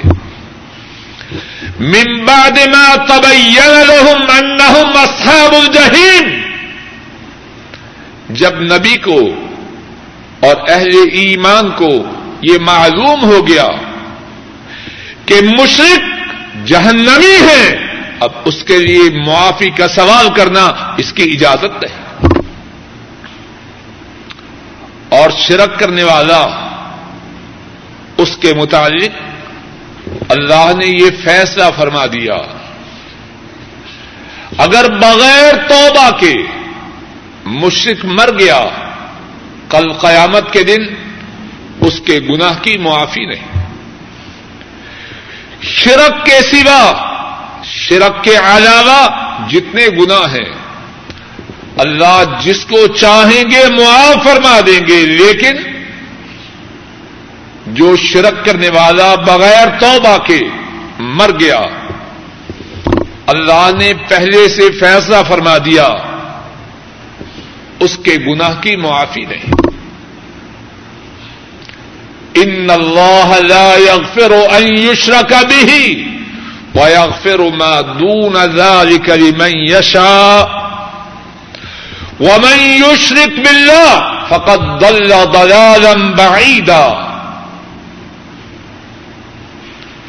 من 1.80 2.24
بعد 2.24 2.58
ما 2.76 2.94
تبين 2.94 3.72
لهم 3.86 4.22
انهم 4.38 4.92
اصحاب 4.96 5.54
الجحیم۔ 5.54 6.40
جب 8.30 8.60
نبی 8.60 8.96
کو 8.96 9.20
اور 10.40 10.56
اہل 10.68 10.90
ایمان 11.12 11.70
کو 11.70 11.90
یہ 12.42 12.58
معلوم 12.60 13.24
ہو 13.24 13.48
گیا 13.48 13.68
کہ 15.26 15.34
مشرق 15.58 16.00
جہنمی 16.66 17.36
ہے 17.40 17.76
اب 18.20 18.30
اس 18.44 18.64
کے 18.64 18.78
لیے 18.78 19.24
معافی 19.26 19.70
کا 19.70 19.88
سوال 19.88 20.28
کرنا 20.34 20.94
اس 20.98 21.12
کی 21.12 21.22
اجازت 21.22 21.84
ہے 21.84 22.04
اور 25.08 25.23
شرک 25.36 25.80
کرنے 25.80 26.02
والا 26.02 26.46
اس 28.16 28.36
کے 28.36 28.54
متعلق 28.54 29.10
اللہ 30.28 30.72
نے 30.76 30.86
یہ 30.86 31.10
فیصلہ 31.24 31.64
فرما 31.76 32.06
دیا۔ 32.06 32.36
اگر 34.58 34.90
بغیر 34.90 35.54
توبہ 35.68 36.10
کے 36.10 36.34
مشرق 37.44 38.04
مر 38.04 38.30
گیا، 38.38 38.64
کل 39.68 39.92
قیامت 39.92 40.52
کے 40.52 40.62
دن 40.62 40.82
اس 41.80 42.00
کے 42.06 42.20
گناہ 42.20 42.54
کی 42.62 42.78
معافی 42.78 43.26
نہیں۔ 43.26 43.64
شرک 45.62 46.26
کے 46.26 46.42
سوا، 46.42 46.92
شرک 47.64 48.24
کے 48.24 48.36
علاوہ 48.36 49.06
جتنے 49.48 49.86
گناہ 49.86 50.34
ہیں 50.34 50.63
اللہ 51.82 52.40
جس 52.42 52.64
کو 52.70 52.86
چاہیں 52.86 53.44
گے 53.50 53.62
معاف 53.76 54.24
فرما 54.24 54.58
دیں 54.66 54.80
گے، 54.88 55.00
لیکن 55.06 55.56
جو 57.76 57.94
شرک 57.96 58.44
کرنے 58.44 58.68
والا 58.68 59.14
بغیر 59.26 59.68
توبہ 59.80 60.16
کے 60.26 60.40
مر 61.18 61.30
گیا، 61.40 61.60
اللہ 63.32 63.70
نے 63.78 63.92
پہلے 64.08 64.48
سے 64.56 64.70
فیصلہ 64.80 65.22
فرما 65.28 65.56
دیا، 65.64 65.88
اس 67.84 67.98
کے 68.04 68.16
گناہ 68.26 68.60
کی 68.62 68.76
معافی 68.76 69.24
نہیں۔ 69.30 69.62
ان 72.42 72.70
اللہ 72.70 73.32
لا 73.40 73.76
يغفر 73.78 74.32
ان 74.32 74.64
يشرك 74.78 75.32
به 75.50 75.70
ويغفر 76.74 77.40
ما 77.50 77.80
دون 77.80 78.36
ذلك 78.54 79.08
لمن 79.10 79.52
يشاء 79.70 80.63
ومن 82.20 82.58
يشرك 82.58 83.40
بالله 83.46 84.14
فقد 84.28 84.80
ضل 84.80 85.12
ضلالا 85.32 85.92
بعيدا 85.92 86.88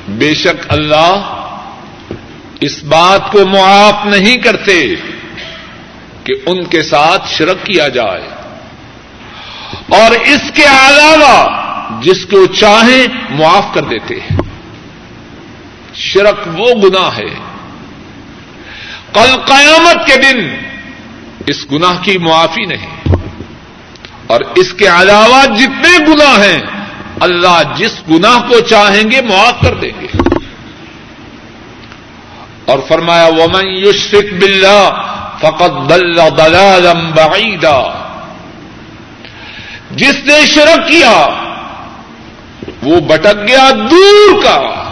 بے 0.08 0.34
شک 0.34 0.66
اللہ 0.70 1.32
اس 2.60 2.84
بات 2.84 3.32
کو 3.32 3.46
معاف 3.46 4.06
نہیں 4.06 4.38
کرتے 4.38 4.96
کہ 6.24 6.34
ان 6.46 6.66
کے 6.66 6.84
ساتھ 6.84 7.34
شرک 7.34 7.66
کیا 7.66 7.88
جائے 7.88 8.30
اور 9.90 10.12
اس 10.12 10.52
کے 10.54 10.64
علاوہ 10.64 11.66
جس 12.02 12.26
کو 12.26 12.46
چاہیں 12.46 13.08
معاف 13.30 13.66
کر 13.74 13.84
دیتے 13.84 14.20
ہیں۔ 14.20 14.38
شرک 15.94 16.48
وہ 16.48 16.72
گنا 16.84 17.18
ہے۔ 17.18 17.34
کل 19.14 19.36
قیامت 19.46 20.08
کے 20.08 20.18
دن 20.18 20.66
اس 21.48 21.72
گناہ 21.72 22.04
کی 22.04 22.18
معافی 22.18 22.66
نہیں 22.66 23.16
اور 24.28 24.42
اس 24.56 24.74
کے 24.74 24.88
علاوہ 24.88 25.46
جتنے 25.46 25.98
گناہ 26.08 26.40
ہیں، 26.40 26.60
اللہ 27.20 27.62
جس 27.76 27.92
گناہ 28.10 28.40
کو 28.48 28.60
چاہیں 28.60 29.12
گے 29.12 29.22
معاف 29.22 29.62
کر 29.62 29.74
دیں 29.74 29.92
گے۔ 30.02 30.08
اور 32.66 32.80
فرمایا، 32.88 33.26
ومن 33.26 33.66
یشرک 33.66 34.34
باللہ 34.34 34.90
فقط 35.42 35.90
دل 35.90 36.14
ضلالا 36.14 36.94
بعیدا 36.94 38.08
جس 39.92 40.16
نے 40.26 40.46
شرک 40.46 40.88
کیا، 40.88 41.28
وہ 42.84 43.00
بٹک 43.00 43.48
گیا 43.48 43.70
دور 43.92 44.44
کا۔ 44.44 44.92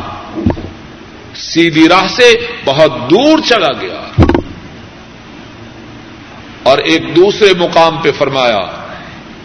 سیدھی 1.35 1.89
راہ 1.89 2.07
سے 2.15 2.47
بہت 2.65 3.09
دور 3.09 3.39
چلا 3.49 3.71
گیا۔ 3.81 4.22
اور 6.63 6.77
ایک 6.77 7.15
دوسرے 7.15 7.53
مقام 7.59 7.97
پہ 8.01 8.11
فرمایا 8.17 8.59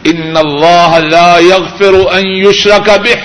ان 0.04 0.36
اللہ 0.36 0.98
لا 1.10 1.38
يغفر 1.38 1.94
ان 2.18 2.26
يشرك 2.26 2.90
به 2.90 3.18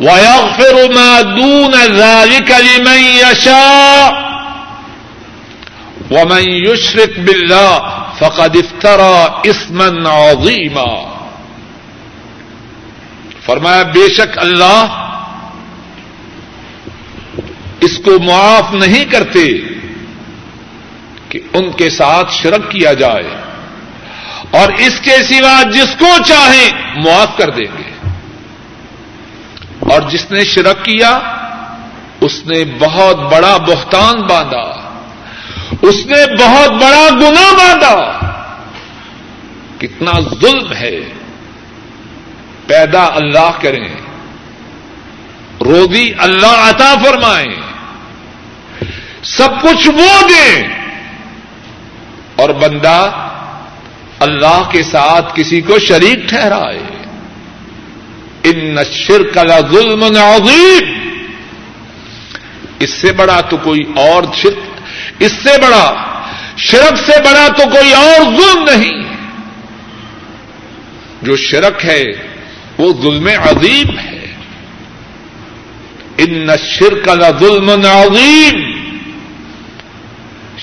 ويغفر 0.00 0.92
ما 0.94 1.20
دون 1.20 1.74
ذلك 1.74 2.50
لمن 2.50 2.98
يشاء 2.98 4.12
ومن 6.10 6.42
يشرك 6.42 7.18
بالله 7.18 7.78
فقد 8.18 8.56
افترى 8.56 9.50
اسما 9.50 10.10
عظيما. 10.10 10.90
فرمایا، 13.46 13.82
بے 13.82 14.08
شک 14.16 14.38
اللہ 14.38 14.98
اس 17.80 17.98
کو 18.04 18.18
معاف 18.22 18.74
نہیں 18.74 19.04
کرتے 19.04 19.44
کہ 21.32 21.40
ان 21.52 21.70
کے 21.70 21.90
ساتھ 21.90 22.32
شرک 22.32 22.70
کیا 22.70 22.92
جائے 22.92 23.36
اور 24.50 24.72
اس 24.72 25.00
کے 25.04 25.10
سوا 25.10 25.62
جس 25.62 25.88
کو 25.98 26.06
چاہیں 26.26 26.70
معاف 27.04 27.38
کر 27.38 27.50
دیں 27.50 27.78
گے۔ 27.78 28.08
اور 29.80 30.00
جس 30.10 30.30
نے 30.30 30.44
شرک 30.44 30.84
کیا، 30.84 31.18
اس 32.20 32.46
نے 32.46 32.64
بہت 32.78 33.16
بڑا 33.16 33.56
بہتان 33.56 34.22
باندھا، 34.22 34.90
اس 35.82 36.06
نے 36.06 36.36
بہت 36.44 36.70
بڑا 36.70 37.08
گنا 37.10 37.52
باندھا۔ 37.52 38.18
کتنا 39.78 40.12
ظلم 40.40 40.72
ہے۔ 40.72 41.00
پیدا 42.66 43.04
اللہ 43.04 43.50
کریں، 43.62 43.88
روزی 45.60 46.12
اللہ 46.18 46.70
عطا 46.70 46.94
فرمائیں، 47.04 47.54
سب 49.24 49.48
کچھ 49.62 49.88
وہ 49.88 50.28
دیں۔ 50.28 50.81
اور 52.42 52.50
بندہ 52.50 53.28
اللہ 54.18 54.68
کے 54.72 54.82
ساتھ 54.82 55.32
کسی 55.34 55.60
کو 55.60 55.78
شریک 55.78 56.28
ٹھہرائے۔ 56.28 56.82
ان 58.44 58.76
شرک 58.92 59.34
کا 59.34 59.60
ظلم 59.60 60.02
عظیم 60.02 60.98
اس 62.80 62.90
سے 62.90 63.12
بڑا 63.12 63.40
تو 63.40 63.56
کوئی 63.56 63.80
اور 63.96 64.22
شرک، 64.34 64.80
اس 65.18 65.32
سے 65.32 65.60
بڑا، 65.62 65.94
شرک 66.56 66.98
سے 67.06 67.22
بڑا 67.24 67.48
تو 67.48 67.62
کوئی 67.70 67.92
اور 67.92 68.24
ظلم 68.24 68.64
نہیں۔ 68.64 69.16
جو 71.22 71.36
شرک 71.36 71.84
ہے، 71.84 72.04
وہ 72.78 72.92
ظلم 73.02 73.26
عظیم 73.26 73.98
ہے۔ 73.98 74.34
ان 76.18 76.46
شرک 76.70 77.04
کا 77.04 77.30
ظلم 77.38 77.70
عظیم 77.70 78.71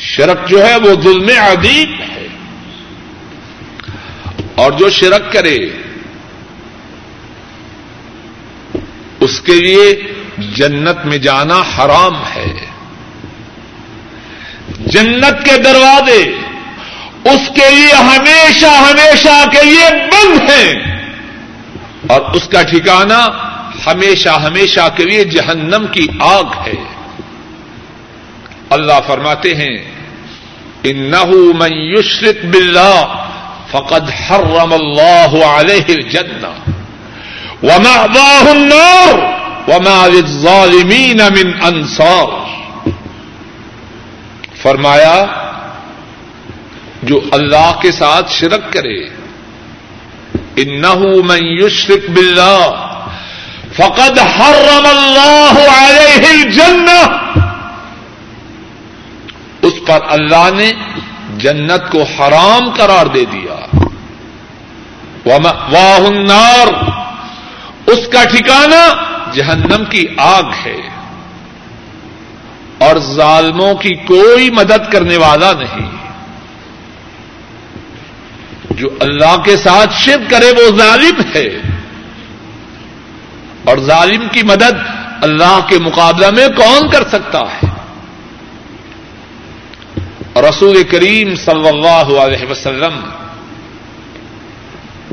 شرک 0.02 0.48
جو 0.48 0.66
ہے 0.66 0.76
وہ 0.76 1.02
ظلم 1.02 1.30
عظیم 1.42 1.94
ہے 1.94 2.28
اور 4.56 4.72
جو 4.72 4.90
شرک 4.90 5.34
کرے 5.34 5.58
اس 9.20 9.42
کے 9.42 9.54
لیے 9.54 10.14
جنت 10.38 11.06
میں 11.06 11.18
جانا 11.18 11.62
حرام 11.62 12.16
ہے۔ 12.36 12.66
جنت 14.80 15.46
کے 15.46 15.58
دروازے 15.58 16.32
اس 17.26 17.50
کے 17.56 17.76
لیے 17.76 17.94
ہمیشہ 17.94 18.66
ہمیشہ 18.66 19.46
کے 19.52 19.64
لیے 19.64 19.90
بند 19.92 20.50
ہیں۔ 20.50 20.74
اور 22.08 22.22
اس 22.22 22.48
کا 22.48 22.62
ٹھکانا 22.62 23.28
ہمیشہ 23.86 24.30
ہمیشہ 24.30 24.90
کے 24.98 25.04
لیے 25.04 25.24
جہنم 25.24 25.86
کی 25.92 26.08
آگ 26.20 26.44
ہے۔ 26.68 26.99
اللہ 28.70 29.00
فرماتے 29.08 29.56
ہیں 29.56 29.78
انه 30.86 31.54
من 31.62 31.72
يشرك 31.72 32.46
بالله 32.46 33.08
فقد 33.72 34.10
حرم 34.10 34.74
الله 34.74 35.46
عليه 35.46 35.88
الجنة 35.90 36.52
ومأواه 37.64 38.52
النار 38.52 39.14
وما 39.68 40.08
للظالمين 40.08 41.22
من 41.34 41.54
انصار. 41.70 42.30
فرمایا، 44.62 45.26
جو 47.04 47.20
اللہ 47.32 47.72
کے 47.82 47.92
ساتھ 47.92 48.32
شرک 48.32 48.74
کرے 48.74 49.00
انه 50.62 51.22
من 51.32 51.44
يشرك 51.44 52.10
بالله 52.10 52.90
فقد 53.78 54.20
حرم 54.20 54.86
الله 54.86 55.56
عليه 55.82 56.24
الجنة 56.32 57.02
پر 59.90 60.00
اللہ 60.10 60.50
نے 60.54 60.72
جنت 61.38 61.92
کو 61.92 62.04
حرام 62.04 62.70
قرار 62.78 63.06
دے 63.06 63.26
دیا۔ 63.26 63.78
واہ 65.26 66.00
النار۔ 66.08 66.68
اس 67.86 68.08
کا 68.08 68.24
ٹھکانا 68.24 68.88
جہنم 69.34 69.86
کی 69.86 70.06
آگ 70.18 70.44
ہے۔ 70.66 70.82
اور 72.78 72.96
ظالموں 72.98 73.74
کی 73.74 73.96
کوئی 73.96 74.50
مدد 74.50 74.92
کرنے 74.92 75.18
والا 75.18 75.52
نہیں۔ 75.54 75.90
جو 78.70 78.90
اللہ 79.00 79.38
کے 79.46 79.58
ساتھ 79.58 79.90
شرک 79.94 80.30
کرے 80.30 80.52
وہ 80.52 80.78
ظالم 80.78 81.22
ہے۔ 81.36 81.48
اور 83.64 83.78
ظالم 83.78 84.28
کی 84.32 84.44
مدد 84.44 84.72
اللہ 85.22 85.60
کے 85.68 85.80
مقابلہ 85.80 86.30
میں 86.30 86.48
کون 86.48 86.90
کر 86.90 87.08
سکتا 87.08 87.40
ہے؟ 87.40 87.69
رسول 90.42 90.84
کریم 90.84 91.36
صلی 91.36 91.68
اللہ 91.68 92.20
علیہ 92.20 92.52
وسلم 92.52 93.00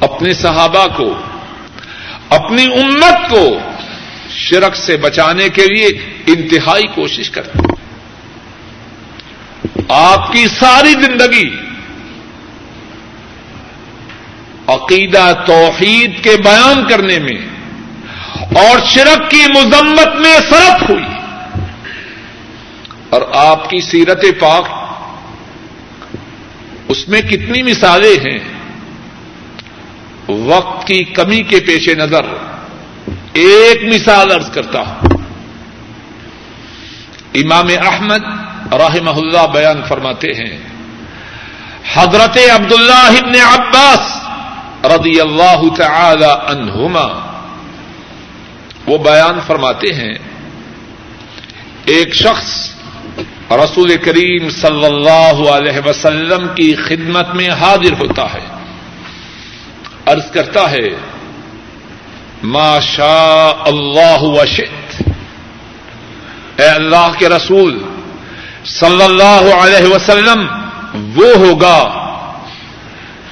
اپنے 0.03 0.35
صحابہ 0.35 0.87
کو، 0.97 1.15
اپنی 2.31 2.65
امت 2.65 3.31
کو 3.31 3.59
شرک 4.31 4.77
سے 4.77 4.97
بچانے 4.97 5.49
کے 5.49 5.67
لیے 5.67 5.87
انتہائی 6.27 6.85
کوشش 6.95 7.31
کرتے 7.31 7.59
آپ 9.89 10.33
کی 10.33 10.47
ساری 10.61 10.93
زندگی 10.93 11.57
عقیدہ 14.67 15.33
توحید 15.47 16.25
کے 16.25 16.37
بیان 16.45 16.89
کرنے 16.89 17.19
میں 17.19 17.39
اور 18.61 18.79
شرک 18.87 19.31
کی 19.31 19.43
مذمت 19.55 20.15
میں 20.15 20.37
سرف 20.51 20.91
ہوئی۔ 20.91 21.05
اور 23.11 23.23
آپ 23.35 23.71
کی 23.71 23.81
سیرت 23.81 24.25
پاک 24.41 24.86
اس 26.89 27.09
میں 27.09 27.21
کتنی 27.21 27.63
مثالیں 27.63 28.31
ہیں۔ 28.31 28.39
وقت 30.29 30.87
کی 30.87 31.05
کمی 31.05 31.43
کے 31.43 31.61
پیش 31.61 31.89
نظر 31.89 32.25
ایک 33.33 33.95
مثال 33.95 34.33
ارض 34.33 34.51
کرتا 34.51 34.81
ہوں۔ 34.81 35.09
امام 37.35 37.69
احمد 37.87 38.25
رحمہ 38.73 39.11
اللہ 39.11 39.47
بیان 39.53 39.83
فرماتے 39.89 40.29
ہیں، 40.29 40.59
حضرت 41.95 42.39
عبد 42.55 42.73
اللہ 42.73 43.11
عباس 43.55 44.27
رضی 44.85 45.21
اللہ 45.21 45.77
تعالی 45.77 46.31
عنہما، 46.47 47.07
وہ 48.87 48.99
بیان 48.99 49.41
فرماتے 49.47 49.95
ہیں، 49.95 50.15
ایک 51.85 52.15
شخص 52.15 52.76
رسول 53.51 53.97
کریم 53.97 54.51
صلی 54.51 54.85
اللہ 54.85 55.51
علیہ 55.51 55.87
وسلم 55.87 56.47
کی 56.55 56.75
خدمت 56.75 57.35
میں 57.35 57.51
حاضر 57.51 57.93
ہوتا 57.93 58.35
ہے۔ 58.35 58.47
عرض 60.07 60.31
کرتا 60.31 60.71
ہے، 60.71 60.89
ما 62.43 62.81
شاء 62.81 63.63
اللہ 63.67 64.23
وشت 64.23 65.03
اے 66.57 66.67
اللہ 66.67 67.13
کے 67.19 67.29
رسول 67.29 67.83
صلی 68.65 69.03
اللہ 69.03 69.55
علیہ 69.55 69.95
وسلم، 69.95 70.47
وہ 71.17 71.37
ہوگا 71.37 72.13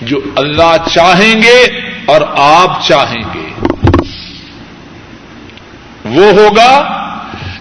جو 0.01 0.21
اللہ 0.37 0.77
چاہیں 0.95 1.43
گے 1.43 1.65
اور 2.07 2.21
آپ 2.37 2.87
چاہیں 2.87 3.23
گے۔ 3.35 3.49
وہ 6.05 6.33
ہوگا 6.33 7.04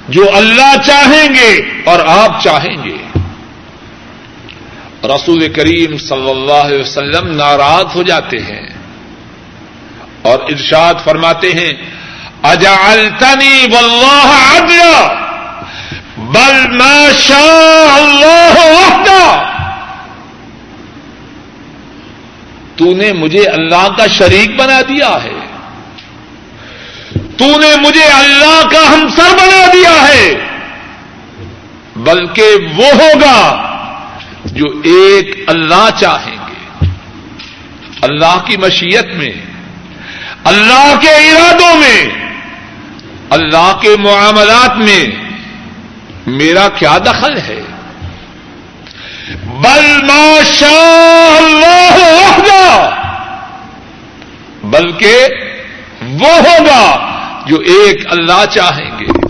جو 0.09 0.23
اللہ 0.33 0.75
چاہیں 0.85 1.35
گے 1.35 1.81
اور 1.85 1.99
آپ 2.05 2.43
چاہیں 2.43 2.83
گے. 2.83 2.97
رسول 5.07 5.53
کریم 5.53 5.97
صلی 5.97 6.29
اللہ 6.29 6.61
علیہ 6.63 6.79
وسلم 6.79 7.27
ناراض 7.35 7.95
ہو 7.95 8.03
جاتے 8.03 8.37
ہیں 8.37 8.67
اور 10.21 10.39
ارشاد 10.39 10.93
فرماتے 11.03 11.51
ہیں، 11.51 11.71
اجعلتنی 12.43 13.65
واللہ 13.71 14.31
عدلا، 14.55 15.13
بل 16.17 16.77
ما 16.77 17.09
شاء 17.19 17.95
اللہ 17.95 18.59
وحدا 18.59 19.43
تو 22.75 22.85
نے 22.85 23.13
مجھے 23.13 23.45
اللہ 23.45 23.87
کا 23.97 24.07
شریک 24.07 24.55
بنا 24.59 24.81
دیا 24.81 25.23
ہے۔ 25.23 25.42
تو 27.37 27.59
نے 27.59 27.75
مجھے 27.75 28.03
اللہ 28.03 28.67
کا 28.71 28.93
ہمسر 28.93 29.33
بنا 29.33 29.65
دیا 29.73 30.07
ہے۔ 30.07 30.47
بلکہ 31.95 32.43
وہ 32.77 32.85
ہوگا 32.85 33.61
جو 34.45 34.65
ایک 34.83 35.43
اللہ 35.47 35.89
چاہیں 35.99 36.37
گے۔ 36.47 36.85
اللہ 38.01 38.43
کی 38.47 38.57
مشیت 38.57 39.05
میں، 39.05 39.31
اللہ 40.43 40.95
کے 41.01 41.09
ارادوں 41.09 41.75
میں، 41.75 42.09
اللہ 43.29 43.77
کے 43.81 43.95
معاملات 43.99 44.77
میں 44.77 45.05
میرا 46.27 46.67
کیا 46.69 46.97
دخل 46.97 47.37
ہے۔ 47.37 47.61
بل 49.45 50.07
شاء 50.45 51.37
اللہ 51.37 51.89
ہوگا 51.91 52.89
بلکہ 54.63 55.27
وہ 56.01 56.29
ہوگا 56.29 57.09
جو 57.47 57.59
ایک 57.59 58.11
اللہ 58.11 58.45
چاہیں 58.51 58.91
گے۔ 58.99 59.27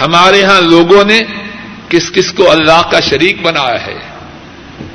ہمارے 0.00 0.44
ہاں 0.44 0.60
لوگوں 0.60 1.04
نے 1.04 1.22
کس 1.88 2.10
کس 2.12 2.32
کو 2.32 2.50
اللہ 2.50 2.82
کا 2.90 3.00
شریک 3.00 3.42
بنایا 3.42 3.86
ہے۔ 3.86 3.98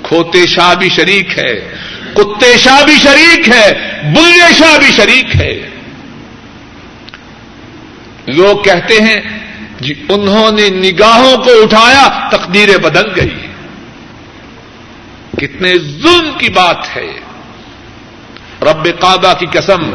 کھوتے 0.04 0.48
شاہ 0.48 0.74
بھی 0.76 0.90
شریک 0.90 1.40
ہے، 1.40 1.76
کتے 2.14 2.58
شاہ 2.58 2.84
بھی 2.84 2.96
شریک 2.96 3.50
ہے، 3.50 3.74
بلے 4.16 4.54
شاہ 4.54 4.78
بھی 4.78 4.92
شریک 4.92 5.36
ہے۔ 5.36 5.70
لوگ 8.28 8.64
کہتے 8.64 9.02
ہیں 9.02 9.22
جی 9.80 9.94
انہوں 10.10 10.52
نے 10.52 10.70
نگاہوں 10.70 11.38
کو 11.38 11.50
اٹھایا 11.64 12.30
تقدیریں 12.30 12.78
بدل 12.78 13.08
گئی۔ 13.16 13.38
کتنے 15.38 15.78
ظلم 15.78 16.32
کی 16.38 16.50
بات 16.50 16.98
ہے۔ 16.98 17.20
رب 18.62 18.88
کعبہ 19.00 19.34
کی 19.40 19.46
قسم 19.52 19.92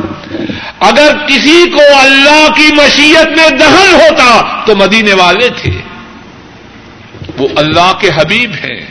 اگر 0.86 1.26
کسی 1.26 1.70
کو 1.70 1.98
اللہ 1.98 2.46
کی 2.56 2.72
مشیت 2.72 3.38
میں 3.38 3.50
دہن 3.50 3.94
ہوتا 3.94 4.60
تو 4.66 4.76
مدینے 4.76 5.12
والے 5.12 5.48
تھے۔ 5.48 5.70
وہ 7.38 7.48
اللہ 7.56 7.92
کے 8.00 8.08
حبیب 8.08 8.50
ہیں۔ 8.50 8.86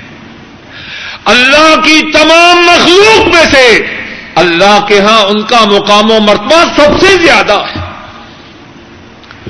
اللہ 1.25 1.75
کی 1.83 2.11
تمام 2.11 2.57
مخلوق 2.57 3.35
میں 3.35 3.43
سے 3.51 3.95
اللہ 4.35 4.85
کے 4.87 4.99
ہاں 4.99 5.21
ان 5.21 5.41
کا 5.41 5.59
مقام 5.65 6.11
و 6.11 6.19
مرتبہ 6.19 6.63
سب 6.77 7.05
سے 7.05 7.15
زیادہ 7.25 7.53
ہے۔ 7.53 7.81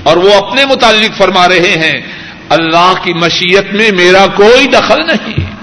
اور 0.04 0.18
وہ 0.18 0.34
اپنے 0.34 0.66
متعلق 0.66 1.18
فرما 1.18 1.48
رہے 1.48 1.78
ہیں، 1.84 2.02
اللہ 2.50 2.94
کی 3.04 3.14
مشیت 3.14 3.74
میں 3.74 3.92
میرا 3.92 4.28
کوئی 4.28 4.68
دخل 4.68 5.08
نہیں۔ 5.08 5.56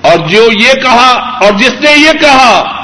اور 0.00 0.18
جو 0.18 0.48
یہ 0.52 0.72
کہا، 0.72 1.38
اور 1.44 1.52
جس 1.52 1.72
نے 1.80 1.90
یہ 1.90 2.12
کہا 2.20 2.83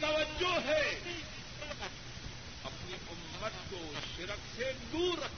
توجہ 0.00 0.66
ہے؟ 0.66 1.00
اپنی 2.62 2.92
امت 2.92 3.70
کو 3.70 3.92
شرک 4.16 4.38
سے 4.56 4.72
دور 4.92 5.18
رکھ۔ 5.18 5.32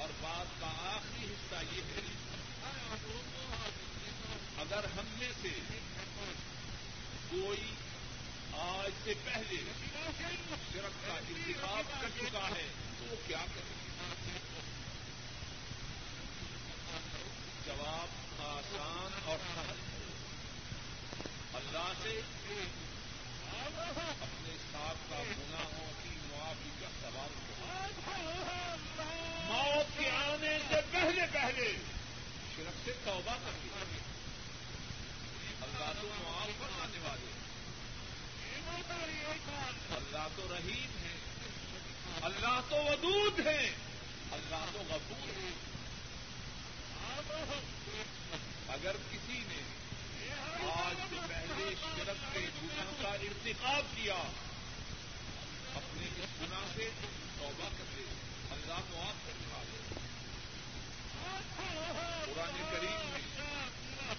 اور 0.00 0.08
بات 0.20 0.60
کا 0.60 0.66
آخری 0.66 1.26
حصہ 1.26 1.74
یہ 1.74 1.82
ہے، 1.82 2.00
اگر 4.58 4.84
ہم 4.84 5.04
میں 5.18 5.32
سے 5.42 5.48
کوئی 7.30 7.74
آج 8.52 8.90
سے 9.04 9.14
پہلے 9.24 9.56
شرک 10.72 11.06
کا 11.06 11.14
انتخاب 11.14 12.00
کر 12.00 12.08
چکا 12.20 12.48
ہے، 12.48 12.68
تو 12.98 13.04
وہ 13.10 13.16
کیا 13.26 13.44
کرے؟ 13.54 13.74
جواب 17.66 18.08
آسان 18.40 19.20
اور 19.24 19.38
سہل۔ 19.54 19.89
اللہ 21.54 21.92
سے 22.02 22.20
اپنے 24.20 24.56
ساتھ 24.72 25.10
کا 25.10 25.22
گناہوں 25.28 25.92
کی 26.02 26.08
معافی 26.28 26.70
کا 26.80 26.88
سوال 27.00 27.32
کرو۔ 27.38 29.04
موت 29.48 29.98
کے 29.98 30.10
آنے 30.10 30.58
سے 30.68 30.80
پہلے 30.90 31.26
پہلے 31.32 31.68
شرک 32.56 32.84
سے 32.84 32.92
توبہ 33.04 33.34
کر 33.44 33.58
دیا 33.64 33.84
اللہ 35.62 35.92
تو 36.00 36.06
معاف 36.24 36.48
کروانے 36.60 36.98
والے 37.02 37.28
اللہ 39.90 40.26
تو 40.36 40.46
رحیم 40.50 40.96
ہے 41.02 41.16
اللہ 42.22 42.60
تو 42.68 42.76
ودود 42.76 43.46
ہے 43.46 43.70
اللہ 44.32 44.64
تو 44.72 44.82
غفور 44.88 45.28
ہے 45.28 45.50
اگر 48.68 48.96
کسی 49.10 49.38
نے 49.48 49.62
آج 50.68 50.96
سے 51.10 51.16
پہلے 51.28 51.74
شرک 51.80 52.34
کے 52.34 52.40
گناہ 52.62 53.02
کا 53.02 53.08
ارتقاب 53.08 53.96
کیا۔ 53.96 54.16
اپنے 55.74 56.06
اس 56.06 56.30
گناہ 56.40 56.64
سے 56.74 56.88
توبہ 57.38 57.68
کر 57.78 57.84
دے 57.96 58.04
اللہ 58.50 58.80
کو 58.90 59.02
آپ 59.02 59.26
کر 59.26 59.32
دکھا 59.40 59.62
دے 59.72 59.78
قرآن 62.32 62.62
کریم 62.70 63.10
میں 63.10 64.14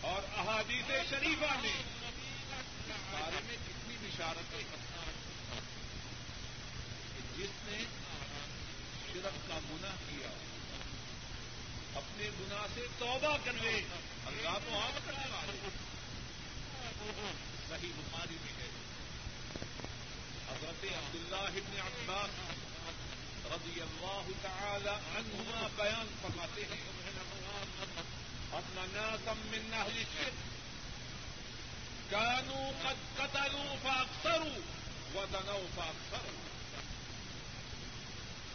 اور 0.00 0.22
احادیث 0.36 1.10
شریفہ 1.10 1.52
میں 1.62 1.76
بارے 3.12 3.40
میں 3.46 3.56
کتنی 3.66 3.96
بشارتیں 4.02 4.64
جس 7.36 7.50
نے 7.64 7.78
شرک 9.12 9.48
کا 9.48 9.58
گناہ 9.70 9.96
کیا، 10.08 10.28
اپنے 11.94 12.28
گناہ 12.40 12.66
سے 12.74 12.86
توبہ 12.98 13.36
کر 13.44 13.52
لے۔ 13.52 13.80
اللہ 14.26 14.58
تو 14.64 14.78
آپ 14.80 15.06
کرنے 15.06 15.26
والے 15.30 15.68
صحیح 17.68 17.92
بخاری 17.96 18.36
میں 18.42 18.52
ہے 18.58 18.68
حضرت 20.48 20.73
عبداللہ 20.98 21.60
ابن 21.60 21.78
عباس 21.84 22.40
رضی 23.52 23.80
اللہ 23.80 24.28
تعالی 24.42 24.88
عنہما 24.88 25.66
بیان 25.76 26.14
فرماتے 26.22 26.64
ہیں 26.70 26.82
ان 28.56 28.90
ناسا 28.94 29.32
من 29.32 29.72
اهل 29.74 29.96
الشرك 30.00 30.32
كانوا 32.10 32.70
قد 32.84 32.96
قتلوا 33.18 33.76
فاكثروا 33.84 34.60
ودنوا 35.14 35.64
فاكثروا 35.76 36.42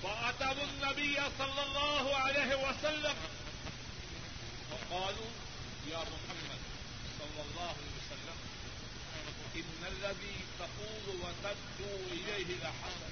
فاتوا 0.04 0.64
النبي 0.64 1.16
صلى 1.38 1.64
الله 1.68 2.16
عليه 2.16 2.56
وسلم 2.56 3.16
وقالوا 4.72 5.32
يا 5.92 5.98
محمد 5.98 6.62
صلى 7.20 7.42
الله 7.46 7.70
عليه 7.70 7.92
وسلم 7.92 7.99
الذي 10.00 10.36
تقول 10.60 11.16
وتدعو 11.22 11.96
إليه 12.12 12.56
لحسن 12.64 13.12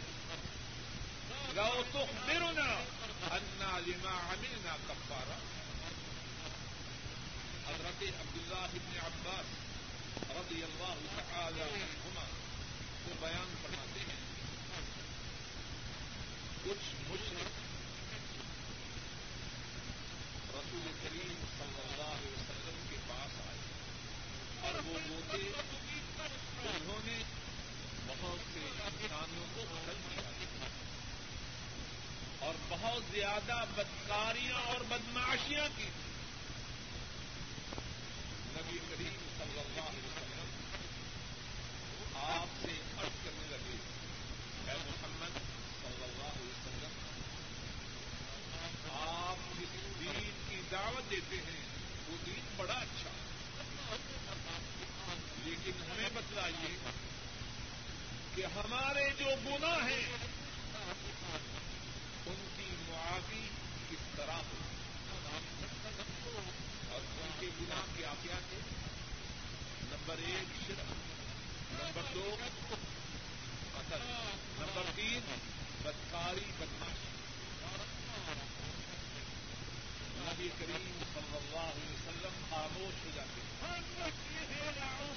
لو 1.56 1.84
تخبرنا 1.94 2.80
أن 3.32 3.62
لما 3.88 4.10
عملنا 4.10 4.74
كفارة. 4.90 5.38
حضرت 7.68 8.04
عبد 8.04 8.38
الله 8.46 8.70
بن 8.74 8.94
عباس 9.06 9.46
رضي 10.40 10.62
الله 10.64 10.98
تعالى 11.18 11.62
عنهما 11.62 12.26
کو 13.06 13.14
بیان 13.22 13.50
فرماتے 13.64 14.00
ہیں. 14.00 14.22
کچھ 16.64 16.88
مشرق 17.10 17.52
رسول 20.56 20.88
کریم 21.04 21.44
صلی 21.58 21.82
اللہ 21.84 22.12
علیہ 22.16 22.32
وسلم 22.32 22.80
کے 22.90 22.98
پاس 23.08 23.32
آئے 23.48 23.60
اور 24.62 24.76
وہ 24.86 25.00
ہوتے 25.10 25.38
زیادہ 33.18 33.64
بدکاریاں 33.76 34.60
اور 34.66 34.82
بدماشیاں 34.88 35.68
کی۔ 35.78 35.88
نبی 38.56 38.78
کریم 38.90 39.16
صلی 39.38 39.60
اللہ 39.60 39.88
علیہ 39.90 40.06
وسلم 40.06 40.50
آپ 42.16 42.48
سے 42.62 42.72
عرض 42.98 43.16
کرنے 43.24 43.48
لگے، 43.50 43.78
اے 44.68 44.78
محمد 44.86 45.40
صلی 45.82 46.04
اللہ 46.04 46.30
علیہ 46.34 46.52
وسلم، 46.52 46.94
آپ 49.00 49.60
جس 49.60 50.00
دین 50.00 50.32
کی 50.50 50.62
دعوت 50.72 51.12
دیتے 51.12 51.36
ہیں، 51.36 51.66
وہ 52.10 52.18
دین 52.26 52.42
بڑا 52.56 52.74
اچھا 52.74 53.10
لیکن 55.44 55.72
ہمیں 55.92 56.10
بتلائیے 56.14 56.78
کہ 58.36 58.46
ہمارے 58.46 59.10
جو 59.18 59.26
گناہ 59.46 59.88
ہیں 59.90 60.27
کی 63.08 63.14
معافی 63.14 63.48
کس 63.90 64.16
طرح 64.16 64.32
ہو؟ 64.32 64.58
اور 66.92 67.02
ان 67.24 67.30
کے 67.40 67.48
گناہ 67.62 67.82
کیا 67.98 68.14
کیا 68.22 68.40
تھے؟ 68.50 68.58
نمبر 69.84 70.16
ایک 70.18 70.68
شرک، 70.68 70.94
نمبر 71.72 72.02
دو 72.14 72.36
قتل، 73.74 74.00
نمبر 74.60 74.84
تین 74.96 75.22
بدکاری، 75.84 76.52
بدماشی۔ 76.60 77.06
نبی 80.16 80.50
کریم 80.60 81.04
صلی 81.14 81.38
اللہ 81.38 81.60
علیہ 81.60 81.94
وسلم 81.94 82.44
خاموش 82.50 83.06
ہو 83.06 83.12
جاتے 83.16 83.42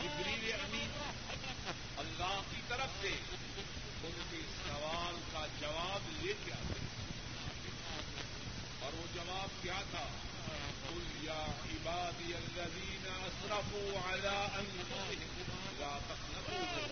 جبریل 0.02 0.52
امین 0.52 0.90
اللہ 1.96 2.40
کی 2.50 2.60
طرف 2.68 2.88
سے 3.00 3.14
ان 4.02 4.22
کے 4.30 4.40
سوال 4.66 5.20
کا 5.32 5.46
جواب 5.60 6.24
لے 6.24 6.32
کے 6.44 6.52
آتے 6.52 6.80
ہیں۔ 6.80 7.09
اور 8.82 8.92
وہ 9.00 9.06
جواب 9.14 9.50
کیا 9.62 9.80
تھا؟ 9.90 10.04
قل 10.82 11.24
یا 11.24 11.42
عبادی 11.70 12.30
الذین 12.34 13.06
اسرفوا 13.26 13.90
على 14.08 14.36
انفسهم 14.60 15.62
لا 15.80 15.94
تقنطوا 16.08 16.86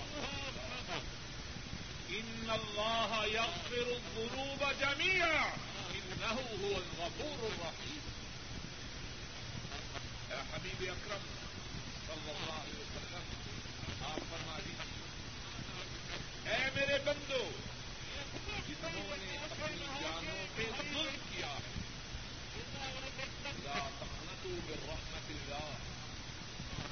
ان 2.18 2.51
اللہ 2.51 3.11
یغفر 3.32 3.89
الذنوب 3.95 4.62
جميعا 4.80 5.47
انه 5.95 6.36
هو 6.61 6.72
الغفور 6.76 7.41
الرحیم 7.49 8.05
اے 10.30 10.39
حبیب 10.53 10.80
اکرم، 10.91 11.24
صلی 12.07 12.30
اللہ 12.30 12.57
علیہ 12.62 12.78
وسلم، 12.80 13.24
آپ 14.11 14.20
فرما 14.30 14.57
دیجیے 14.64 16.51
اے 16.51 16.70
میرے 16.74 16.99
بندو 17.05 17.43
جنہوں 18.69 19.16
نے 19.16 19.37
اپنی 19.39 19.87
جانوں 20.01 20.45
پہ 20.57 20.64
ظلم 20.77 21.16
کیا 21.31 21.53
ہے 21.57 21.77
رحمت 24.47 25.31
اللہ 25.31 25.69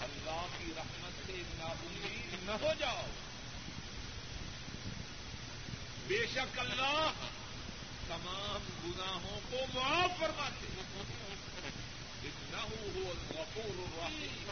اللہ 0.03 0.47
کی 0.59 0.73
رحمت 0.77 1.27
سے 1.27 1.43
نابمید 1.59 2.35
نہ 2.47 2.57
ہو 2.63 2.73
جاؤ 2.79 3.07
بے 6.09 6.25
شک 6.35 6.59
اللہ 6.59 7.25
تمام 8.09 8.67
گناہوں 8.85 9.41
کو 9.51 9.65
معاف 9.75 10.19
فرماتے 10.21 10.75
نہ 12.51 12.61
ہو 12.63 13.13
غفور 13.31 13.79
الرحیم 13.79 14.51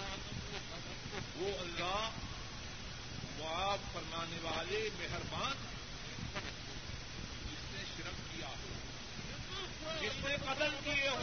وہ 1.36 1.50
اللہ 1.60 2.08
معاف 3.38 3.92
فرمانے 3.92 4.38
والے 4.42 4.88
مہربان 4.98 5.62
جس 7.44 7.64
نے 7.72 7.84
شرک 7.96 8.20
کیا 8.32 8.48
ہو 8.48 8.72
جس 10.00 10.24
نے 10.24 10.36
قتل 10.44 10.74
کیے 10.84 11.08
ہو 11.08 11.22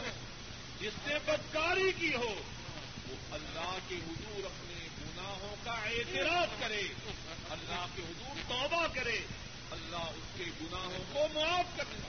جس 0.80 0.94
نے 1.06 1.18
بدکاری 1.24 1.90
کی 1.98 2.14
ہو، 2.14 2.34
وہ 3.08 3.16
اللہ 3.32 3.76
کے 3.88 3.96
حضور 4.06 4.44
اپنے 4.44 4.86
گناہوں 5.00 5.54
کا 5.64 5.74
اعتراف 5.90 6.60
کرے، 6.60 6.82
اللہ 7.50 7.86
کے 7.96 8.02
حضور 8.02 8.40
توبہ 8.48 8.86
کرے، 8.94 9.18
اللہ 9.70 10.10
اس 10.16 10.36
کے 10.36 10.44
گناہوں 10.60 11.04
کو 11.12 11.26
معاف 11.34 11.76
کرے 11.76 12.00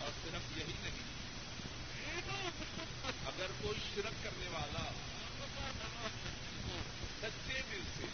اور 0.00 0.10
صرف 0.22 0.56
یہی 0.56 0.76
نہیں، 0.82 1.10
اگر 3.26 3.50
کوئی 3.60 3.78
شرک 3.94 4.22
کرنے 4.24 4.48
والا 4.52 4.90
سچے 7.20 7.60
دل 7.72 7.82
سے 7.96 8.06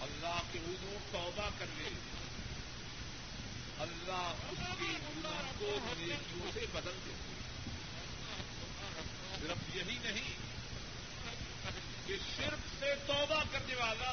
اللہ 0.00 0.40
کے 0.52 0.58
حضور 0.58 0.98
توبہ 1.12 1.48
کر 1.58 1.66
لے 1.78 1.88
اللہ 3.80 4.32
اس 4.50 4.58
کے 4.78 4.92
گناہ 5.02 5.42
کو 5.58 5.66
نیکیوں 5.98 6.50
سے 6.54 6.66
بدل 6.72 6.96
دیتے 7.06 7.28
صرف 9.40 9.76
یہی 9.76 9.98
نہیں 10.02 10.30
کہ 12.06 12.16
شرک 12.36 12.66
سے 12.78 12.94
توبہ 13.06 13.42
کرنے 13.52 13.74
والا 13.74 14.12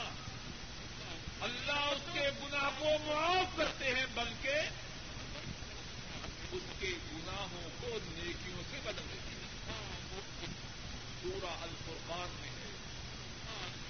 اللہ 1.41 1.87
اس 1.91 2.01
کے 2.13 2.29
گناہ 2.43 2.69
کو 2.79 2.89
معاف 3.05 3.57
کرتے 3.57 3.93
ہیں 3.95 4.05
بلکہ 4.13 4.69
اس 6.51 6.63
کے 6.79 6.91
گناہوں 7.13 7.69
کو 7.81 7.87
نیکیوں 8.07 8.61
سے 8.71 8.77
بدل 8.83 9.03
دیتے 9.13 9.35
ہیں 9.35 9.45
پورا 11.21 11.55
الفرقان 11.61 12.29
میں 12.41 12.49
ہے۔ 12.49 12.71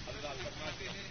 اللہ 0.08 0.44
فرماتے 0.44 0.90
ہیں 0.90 1.08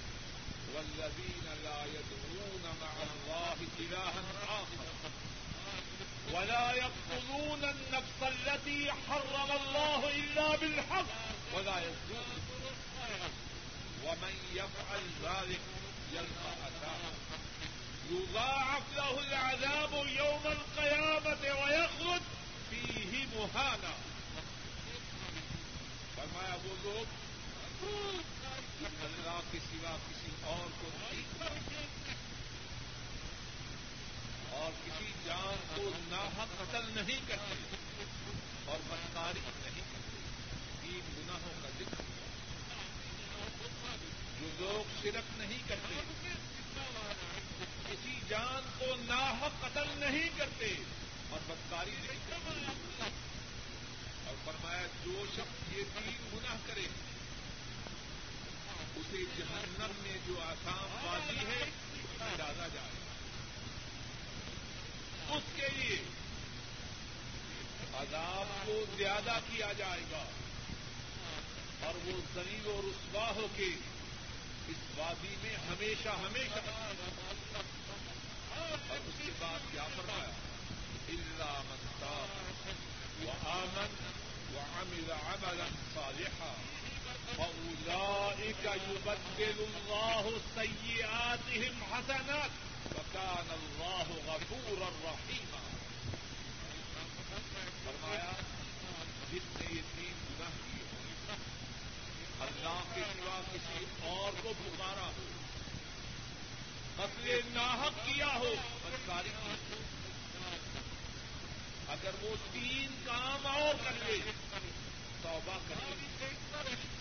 والذين 0.74 1.46
لا 1.64 1.78
يدعون 1.96 2.64
مع 2.80 2.92
الله 3.02 3.56
إلها 3.78 4.22
آخر 4.48 4.86
ولا 6.32 6.72
يقتلون 6.72 7.64
النفس 7.64 8.20
التي 8.22 8.92
حرم 8.92 9.50
الله 9.60 10.10
إلا 10.10 10.56
بالحق 10.56 11.06
ولا 11.54 11.78
يزنون 11.80 12.40
ومن 14.04 14.34
يفعل 14.54 15.02
ذلك 15.24 15.60
يلقى 16.12 16.52
أثاما 16.68 17.12
يضاعف 18.10 18.82
له 18.96 19.20
العذاب 19.20 19.92
يوم 20.06 20.42
القيامة 20.46 21.62
ويخرج 21.62 22.22
فيه 22.70 23.26
مهانا 23.36 23.94
فرمایا 26.16 26.54
وہ 26.64 26.74
لوگ 26.84 27.06
اللہ 28.84 29.40
کے 29.50 29.58
سوا 29.58 29.96
کسی 30.08 30.30
اور 30.42 30.70
کو 30.80 30.88
نہیں 30.92 31.22
اور 34.50 34.72
کسی 34.86 35.12
جان 35.24 35.56
کو 35.74 35.90
ناحق 36.08 36.48
قتل 36.58 36.84
نہیں 36.94 37.28
کرتے 37.28 37.54
اور 38.64 38.78
بدکاری 38.88 39.40
نہیں 39.40 39.80
کرتے 39.92 40.18
تین 40.82 41.00
گناہوں 41.18 41.52
کا 41.62 41.68
ذکر 41.78 42.02
جو 44.40 44.48
لوگ 44.58 45.02
شرک 45.02 45.38
نہیں 45.38 45.68
کرتے 45.68 45.94
کسی 47.88 48.20
جان 48.28 48.70
کو 48.78 48.86
ناحق 49.00 49.60
قتل 49.60 49.88
نہیں 49.96 50.28
کرتے 50.36 50.74
اور 51.30 51.38
بدکاری 51.46 51.90
نہیں 51.90 52.18
کرتے 52.28 53.10
اور 54.26 54.34
فرمایا، 54.44 54.86
جو 55.04 55.24
شخص 55.34 55.76
یہ 55.76 55.82
تین 55.98 56.14
گناہ 56.34 56.56
کرے 56.66 56.86
اسے 58.96 59.22
جہنم 59.38 59.92
میں 59.96 60.18
جو 60.26 60.40
آسام 60.42 60.96
بازی 61.04 61.46
ہے، 61.46 61.64
ڈالا 62.36 62.68
جائے۔ 62.74 62.94
اس 65.28 65.42
کے 65.56 65.68
لیے 65.76 65.98
عذاب 67.94 68.66
کو 68.66 68.84
زیادہ 68.96 69.38
کیا 69.50 69.72
جائے 69.72 70.00
گا۔ 70.10 70.24
اور 71.80 71.94
وہ 71.94 72.20
زلیل 72.34 72.66
و 72.66 72.80
رسوا 72.84 73.30
ہو 73.30 73.46
کے 73.56 73.68
اس 74.68 74.76
وادی 74.96 75.36
میں 75.42 75.56
ہمیشہ 75.56 76.08
ہمیشہ 76.08 76.60
اور 78.56 78.98
اس 79.06 79.14
کے 79.24 79.32
بعد 79.38 79.72
کیا 79.72 79.86
فرمایا 79.96 80.30
اللہ 81.08 81.60
مستا 81.68 82.26
وہ 83.20 83.32
آمن 83.50 83.94
وہ 84.54 84.60
عمل 84.80 85.10
عملا 85.12 85.66
صالحا 85.94 86.54
وأولئك 87.38 88.64
يبدل 88.64 89.58
الله 89.60 90.40
سيئاتهم 90.54 91.82
حسنات 91.92 92.50
وكان 92.96 93.48
الله 93.50 94.06
غفورا 94.26 94.88
رحيما 95.04 95.62
فرمایا 97.84 98.32
جس 99.32 99.60
نے 99.60 99.66
یہ 99.70 99.82
تین 99.96 100.14
گناہ 100.28 100.54
کیے 100.56 100.84
ہوں 100.92 101.36
اللہ 102.40 102.80
کے 102.94 103.00
سوا 103.16 103.40
کسی 103.52 103.84
اور 104.02 104.32
کو 104.42 104.52
پکارا 104.64 105.06
ہو 105.06 105.24
قتل 107.26 107.54
ناحق 107.54 108.06
کیا 108.06 108.26
ہو؟ 108.26 108.54
بدکاری 108.82 109.28
کی 109.28 109.74
اگر 111.88 112.10
وہ 112.20 112.36
تین 112.52 112.86
کام 113.04 113.46
اور 113.46 113.74
کر 113.84 113.92
لے، 114.06 114.18
توبہ 115.22 115.58
کرے 115.68 116.26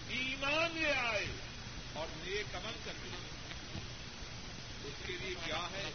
ایمان 0.10 0.80
لے 0.82 0.94
آئے 0.94 1.26
اور 1.94 2.08
نیک 2.12 2.56
عمل 2.56 2.74
کر 2.86 2.94
لے۔ 3.04 3.30
اس 4.84 4.94
کے 5.06 5.14
لیے 5.14 5.36
کیا 5.46 5.68
ہے؟ 5.72 5.92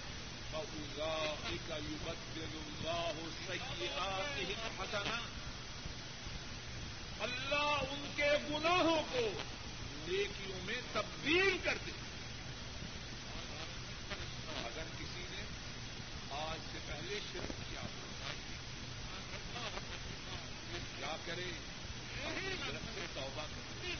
کا 1.68 1.76
یوبت 1.76 2.38
اللہ 2.38 3.12
سیاح 3.46 4.82
حسنا۔ 4.82 5.20
اللہ 7.20 7.82
ان 7.90 8.12
کے 8.16 8.30
گناہوں 8.50 9.02
کو 9.12 9.42
نیکیوں 10.08 10.58
میں 10.64 10.80
تبدیل 10.92 11.58
کر 11.62 11.78
دے 11.86 11.90
اگر 14.64 14.82
کسی 14.98 15.24
نے 15.30 15.42
آج 16.30 16.58
سے 17.10 17.18
پہلے 17.18 17.20
شرک 17.32 17.70
کیا 17.70 17.80
کیا 20.96 21.16
کرے 21.26 21.50
طرف 22.66 22.84
سے 22.94 23.06
توبہ 23.14 23.44
کرے 23.54 23.92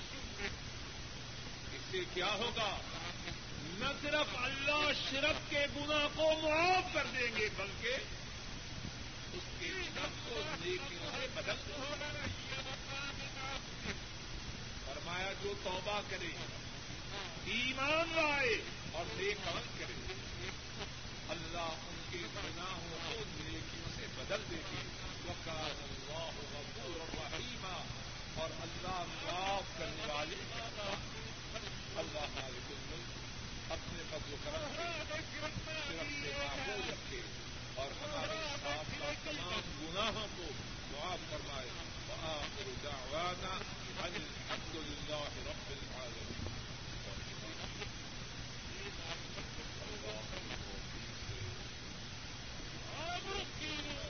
کیا 2.15 2.27
ہوگا 2.27 2.79
نہ 3.79 3.93
صرف 4.03 4.35
اللہ 4.37 4.91
شرک 5.11 5.51
کے 5.51 5.67
گناہ 5.77 6.07
کو 6.15 6.33
معاف 6.43 6.95
کر 6.95 7.07
دیں 7.13 7.31
گے 7.37 7.49
بلکہ 7.57 7.97
اس 9.33 9.49
کے 9.59 9.67
شرف 9.67 10.29
کو 10.29 10.41
نیکیوں 10.65 11.11
سے 11.13 11.27
بدل 11.35 11.57
فرمایا، 14.85 15.33
جو 15.43 15.55
توبہ 15.65 16.01
کرے، 16.11 16.31
ایمان 17.45 18.13
لائے 18.15 18.55
اور 18.93 19.05
نیک 19.17 19.49
عمل 19.49 19.67
کرے۔ 19.79 20.15
اللہ 21.31 21.75
ان 21.89 21.99
کے 22.11 22.19
گناہوں 22.35 22.99
کو 23.09 23.25
نیکیوں 23.41 23.91
سے 23.97 24.07
بدل 24.17 24.43
دے 24.51 24.57
گی 24.57 24.83
وکال 25.29 25.75
اللہ 25.83 26.31
غفور 26.53 27.01
الرحیمہ 27.01 27.77
اور 28.41 28.51
اللہ 28.63 29.05
معاف 29.25 29.79
کرنے 29.79 30.13
والے 30.13 30.37
اللہ 31.97 32.27
مالک 32.35 32.71
الملک 32.71 33.73
اپنے 33.73 34.03
فضل 34.11 34.33
و 34.33 34.37
کرم 34.45 34.65
سے 34.77 35.17
صرف 35.33 35.69
سے 36.23 36.33
محفوظ 36.39 36.91
رکھے 36.91 37.21
اور 37.75 37.91
ہمارے 37.91 38.57
ساتھ 38.63 39.01
کا 39.01 39.13
تمام 39.25 39.61
گناہوں 39.81 40.27
کو 40.37 40.43
معاف 40.91 41.31
فرمائے۔ 41.31 41.69
وآخر 42.09 42.71
دعوانا 42.85 43.57
ان 43.57 43.99
الحمد 43.99 44.75
للہ 44.75 45.25
رب 45.47 45.71
العالمین۔ 45.71 46.51
ہوں 53.25 53.45
ہوں 53.61 54.10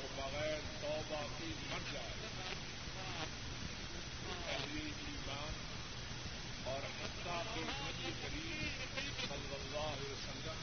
اور 0.00 0.12
بغیر 0.16 0.60
توبہ 0.80 1.22
کی 1.38 1.52
مر 1.70 1.80
جائے 1.92 2.28
پہلی 4.44 4.84
ایمان 5.00 5.58
اور 6.64 6.86
حتیٰ 7.00 7.42
کے 7.54 7.60
نبی 7.62 8.12
کریم 8.22 8.86
صلی 9.20 9.54
اللہ 9.54 9.88
علیہ 9.88 10.12
وسلم 10.12 10.62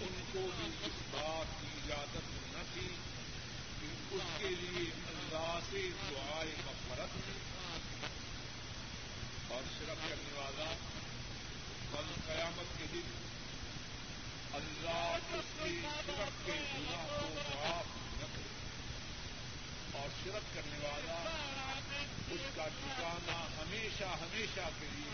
ان 0.00 0.20
کو 0.32 0.42
بھی 0.56 0.68
اس 0.82 0.98
بات 1.12 1.54
کی 1.60 1.70
اجازت 1.76 2.28
نہ 2.48 2.64
تھی 2.72 2.86
کہ 3.80 3.88
اس 4.10 4.28
کے 4.38 4.50
لیے 4.50 4.84
اللہ 5.12 5.58
سے 5.70 5.88
دعائے 6.02 6.52
مفرت 6.58 7.16
اور 9.50 9.62
صرف 9.78 10.04
کرنے 10.08 10.36
والا 10.36 10.70
کل 11.92 12.12
قیامت 12.26 12.78
کے 12.78 12.86
دن 12.92 13.10
اللہ 14.54 15.34
اس 15.34 15.58
کی 15.58 15.80
شرک 16.06 16.46
کے 16.46 16.60
گناہ 16.70 17.06
کو 17.10 17.26
معاف 17.34 18.00
اور 19.92 20.08
شرک 20.24 20.54
کرنے 20.54 20.78
والا، 20.82 21.16
اس 22.30 22.40
کا 22.54 22.66
ٹھکانا 22.80 23.46
ہمیشہ 23.58 24.04
ہمیشہ 24.04 24.68
کے 24.80 24.86
لیے 24.92 25.10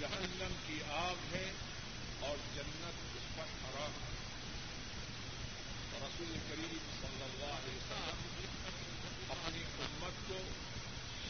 جہنم 0.00 0.54
کی 0.66 0.78
آگ 0.90 1.34
ہے 1.34 1.50
اور 2.20 2.36
جنت 2.54 3.16
اس 3.16 3.36
پر 3.36 3.52
حرام 3.64 3.90
ہے۔ 3.90 4.16
رسول 6.00 6.36
کریم 6.48 6.78
صلی 7.00 7.22
اللہ 7.22 7.52
علیہ 7.52 7.76
وسلم 7.76 9.30
اپنی 9.30 9.62
امت 9.78 10.28
کو 10.28 10.38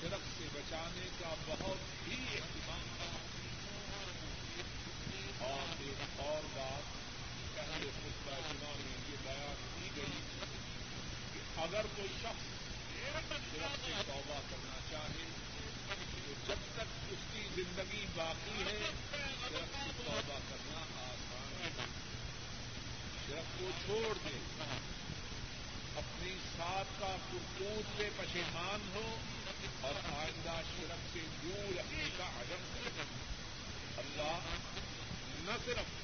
شرک 0.00 0.26
سے 0.38 0.48
بچانے 0.52 1.08
کا 1.20 1.34
بہت 1.46 2.08
ہی 2.08 2.14
اہتمام 2.32 2.86
کرا 2.98 3.27
سے 13.84 13.92
توبہ 14.06 14.40
کرنا 14.50 14.78
چاہے 14.90 15.26
تو 15.88 16.34
جب 16.46 16.66
تک 16.74 17.12
اس 17.12 17.24
کی 17.32 17.42
زندگی 17.54 18.04
باقی 18.14 18.62
ہے 18.62 18.78
شرف 19.40 19.76
سے 19.76 19.90
توبہ 20.04 20.38
کرنا 20.48 20.80
آسان 21.04 21.54
ہے 21.60 21.70
شرک 23.28 23.58
کو 23.58 23.70
چھوڑ 23.86 24.14
دے 24.24 24.36
اپنی 25.96 26.34
ساتھ 26.56 27.00
کا 27.00 27.14
کرتوت 27.32 27.96
سے 27.96 28.08
پشیمان 28.16 28.88
ہو 28.94 29.16
اور 29.80 29.94
آئندہ 30.16 30.60
شرک 30.76 31.06
سے 31.12 31.20
دور 31.42 31.72
رکھنے 31.78 32.08
کا 32.18 32.24
عزم 32.40 32.66
کرے 32.74 33.06
اللہ 33.96 34.52
نہ 35.44 35.56
صرف 35.64 35.96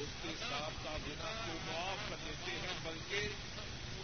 اس 0.00 0.12
کے 0.22 0.32
ساتھ 0.40 0.84
کا 0.84 0.96
گنا 1.06 1.30
کو 1.46 1.56
معاف 1.64 2.10
کر 2.10 2.16
دیتے 2.26 2.50
ہیں 2.50 2.74
بلکہ 2.82 3.28